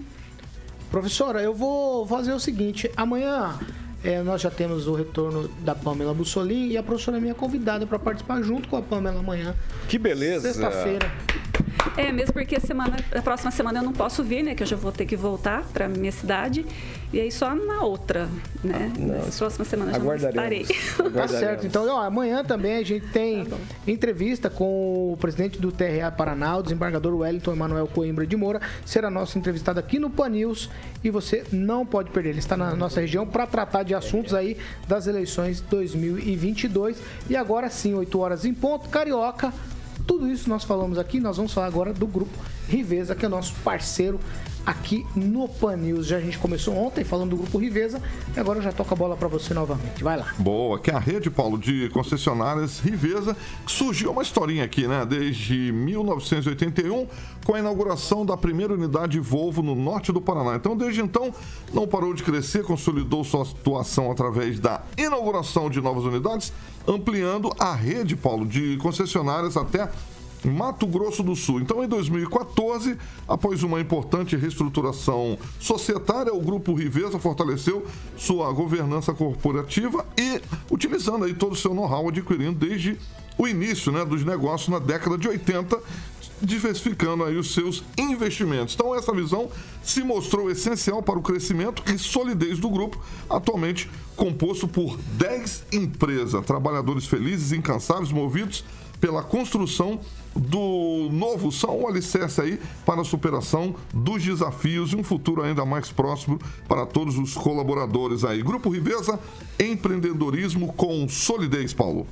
[0.92, 3.58] Professora, eu vou fazer o seguinte: amanhã
[4.04, 7.86] é, nós já temos o retorno da Pamela Bussolini e a professora é minha convidada
[7.86, 9.54] para participar junto com a Pamela amanhã.
[9.88, 10.52] Que beleza!
[10.52, 11.10] Sexta-feira.
[11.96, 14.54] É, mesmo porque semana, a próxima semana eu não posso vir, né?
[14.54, 16.64] Que eu já vou ter que voltar para minha cidade.
[17.12, 18.26] E aí só na outra,
[18.64, 18.90] né?
[18.98, 20.66] Não, Na próxima semana eu já não estarei.
[21.12, 21.66] Tá certo.
[21.66, 23.46] Então, ó, amanhã também a gente tem
[23.86, 28.60] entrevista com o presidente do TRA Paraná, o desembargador Wellington Emanuel Coimbra de Moura.
[28.86, 30.70] Será nosso entrevistado aqui no Pan News
[31.04, 32.30] e você não pode perder.
[32.30, 34.56] Ele está na nossa região para tratar de assuntos aí
[34.88, 36.96] das eleições 2022.
[37.28, 39.52] E agora sim, 8 horas em ponto, Carioca.
[40.06, 42.32] Tudo isso nós falamos aqui, nós vamos falar agora do grupo
[42.68, 44.18] Riveza, que é nosso parceiro
[44.64, 46.06] aqui no Pan News.
[46.06, 48.00] Já a gente começou ontem falando do grupo Riveza
[48.34, 50.02] e agora eu já toco a bola para você novamente.
[50.02, 50.32] Vai lá.
[50.38, 53.36] Boa, que é a rede, Paulo, de concessionárias Riveza,
[53.66, 55.04] surgiu uma historinha aqui, né?
[55.04, 57.06] Desde 1981,
[57.44, 60.56] com a inauguração da primeira unidade Volvo no norte do Paraná.
[60.56, 61.32] Então, desde então,
[61.72, 66.52] não parou de crescer, consolidou sua atuação através da inauguração de novas unidades,
[66.86, 69.88] ampliando a rede, Paulo, de concessionárias até
[70.44, 71.60] Mato Grosso do Sul.
[71.60, 77.86] Então, em 2014, após uma importante reestruturação societária, o Grupo Riveza fortaleceu
[78.16, 80.40] sua governança corporativa e
[80.70, 82.98] utilizando aí todo o seu know-how adquirindo desde
[83.38, 85.78] o início né, dos negócios na década de 80,
[86.40, 88.74] diversificando aí os seus investimentos.
[88.74, 89.48] Então, essa visão
[89.82, 96.44] se mostrou essencial para o crescimento e solidez do grupo, atualmente composto por 10 empresas,
[96.44, 98.64] trabalhadores felizes, incansáveis, movidos
[99.00, 100.00] pela construção
[100.34, 105.64] do novo são um alicerce aí para a superação dos desafios e um futuro ainda
[105.64, 108.42] mais próximo para todos os colaboradores aí.
[108.42, 109.18] Grupo Riveza,
[109.58, 112.06] empreendedorismo com solidez, Paulo.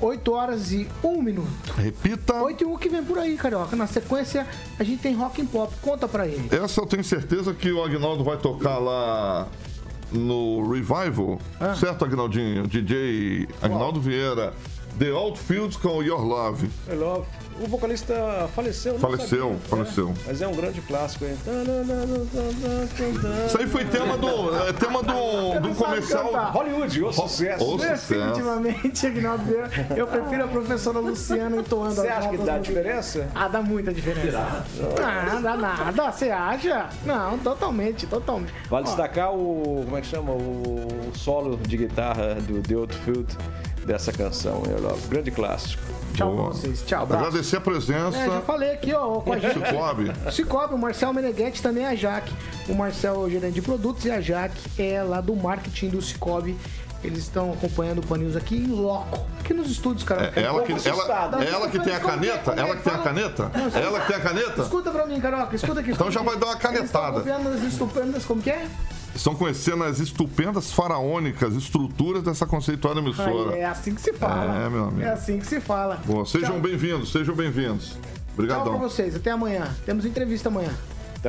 [0.00, 1.72] 8 horas e 1 minuto.
[1.76, 2.42] Repita.
[2.42, 3.74] 8 e 1 que vem por aí, Carioca.
[3.74, 4.46] Na sequência,
[4.78, 5.72] a gente tem rock and pop.
[5.80, 6.48] Conta pra ele.
[6.54, 9.48] Essa eu tenho certeza que o Agnaldo vai tocar lá
[10.12, 11.38] no Revival.
[11.78, 12.66] Certo, Agnaldinho?
[12.66, 14.52] DJ Agnaldo Vieira.
[14.98, 16.68] The Outfields com Your Love.
[16.90, 17.26] I love.
[17.58, 20.08] O vocalista faleceu, não Faleceu, sabia, faleceu.
[20.08, 20.14] né?
[20.26, 21.38] Mas é um grande clássico, hein?
[23.46, 26.32] Isso aí foi tema do, é, tema do, do comercial.
[26.52, 27.64] Hollywood, o sucesso.
[27.64, 28.12] O sucesso.
[28.14, 29.70] Definitivamente, Agnaldo Vieira.
[29.96, 33.26] Eu prefiro a professora Luciana entoando Você acha que dá diferença?
[33.34, 34.38] Ah, dá muita diferença.
[35.02, 36.12] Ah, dá nada.
[36.12, 36.90] Você acha?
[37.06, 38.52] Não, totalmente, totalmente.
[38.68, 39.82] Vale Ó, destacar o.
[39.84, 40.32] Como é que chama?
[40.32, 43.34] O solo de guitarra do The Outfield
[43.86, 45.08] dessa canção, love.
[45.08, 45.82] Grande clássico.
[46.14, 46.52] Tchau pra Boa.
[46.52, 46.82] vocês.
[46.82, 47.26] Tchau, abraço.
[47.26, 48.18] Agradecer a presença.
[48.18, 49.54] É, já falei aqui, ó, com a gente.
[49.54, 50.12] Cicobi.
[50.32, 52.32] Cicobi, o Marcel Meneghetti também é a Jaque.
[52.68, 56.02] O Marcel é o gerente de produtos e a Jaque é lá do marketing do
[56.02, 56.56] Cicobi.
[57.04, 59.24] Eles estão acompanhando o Pan News aqui em loco.
[59.40, 60.32] Aqui nos estúdios, cara.
[60.34, 62.52] É ela que, ela, ela que tem a caneta?
[62.52, 63.50] Ela que tem a caneta?
[63.54, 64.62] Ela que tem a caneta?
[64.62, 65.92] Escuta pra mim, Carioca, escuta aqui.
[65.92, 67.18] Então já vai dar uma canetada.
[67.18, 68.66] Eles estão copiando as estupendas, como que é?
[69.16, 73.54] Estão conhecendo as estupendas faraônicas estruturas dessa conceituada emissora.
[73.54, 74.66] Aí, é assim que se fala.
[74.66, 75.02] É, meu amigo.
[75.02, 76.00] É assim que se fala.
[76.04, 77.88] Bom, sejam bem-vindos, sejam bem-vindos.
[77.88, 78.78] Tchau pra Obrigadão.
[78.78, 79.74] vocês, até amanhã.
[79.86, 80.70] Temos entrevista amanhã.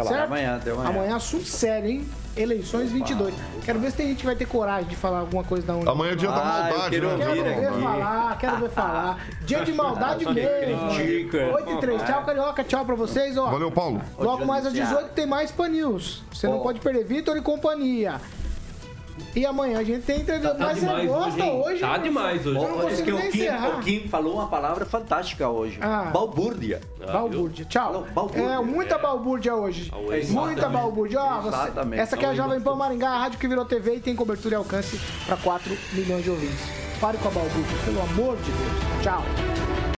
[0.02, 0.16] Até lá.
[0.18, 0.28] Certo?
[0.28, 0.90] Amanhã, até amanhã.
[0.90, 2.08] Amanhã assunto sério, hein?
[2.36, 3.34] Eleições 22.
[3.66, 5.92] Quero ver se tem gente que vai ter coragem de falar alguma coisa da União.
[5.92, 6.40] Amanhã é dia da Ah,
[6.70, 7.26] eu maldade, quero né?
[7.26, 7.82] Quero ver aqui.
[7.82, 9.28] falar, quero ver falar.
[9.42, 10.90] Dia de maldade mesmo.
[10.96, 11.50] critica.
[11.56, 12.04] 8 e 3.
[12.04, 12.64] Tchau, Carioca.
[12.64, 13.38] Tchau pra vocês.
[13.38, 14.02] Ó, Valeu, Paulo.
[14.20, 16.24] Logo mais às 18 tem mais Pan News.
[16.32, 18.22] Você não pode perder Vitor e companhia.
[19.36, 20.56] E amanhã a gente tem entrevista.
[20.56, 21.80] Tá Mas você demais gosta hoje, hoje?
[21.82, 22.58] Tá demais hoje.
[22.58, 23.70] Eu não consigo que o nem Kim, encerrar.
[23.70, 25.78] o Kim falou uma palavra fantástica hoje.
[25.82, 26.10] Ah.
[26.14, 26.82] Balbúrdia.
[27.12, 27.86] Balbúrdia, tchau.
[27.94, 28.44] Falou balbúrdia.
[28.44, 29.92] É, muita balbúrdia hoje.
[30.30, 31.22] Muita balbúrdia.
[31.22, 32.02] Ó, você- Exatamente.
[32.02, 34.56] essa aqui é a Jovem Pan Maringá, a rádio que virou TV e tem cobertura
[34.56, 36.60] e alcance para 4 milhões de ouvintes.
[37.00, 39.04] Pare com a balbúrdia, pelo amor de Deus.
[39.04, 39.24] Tchau.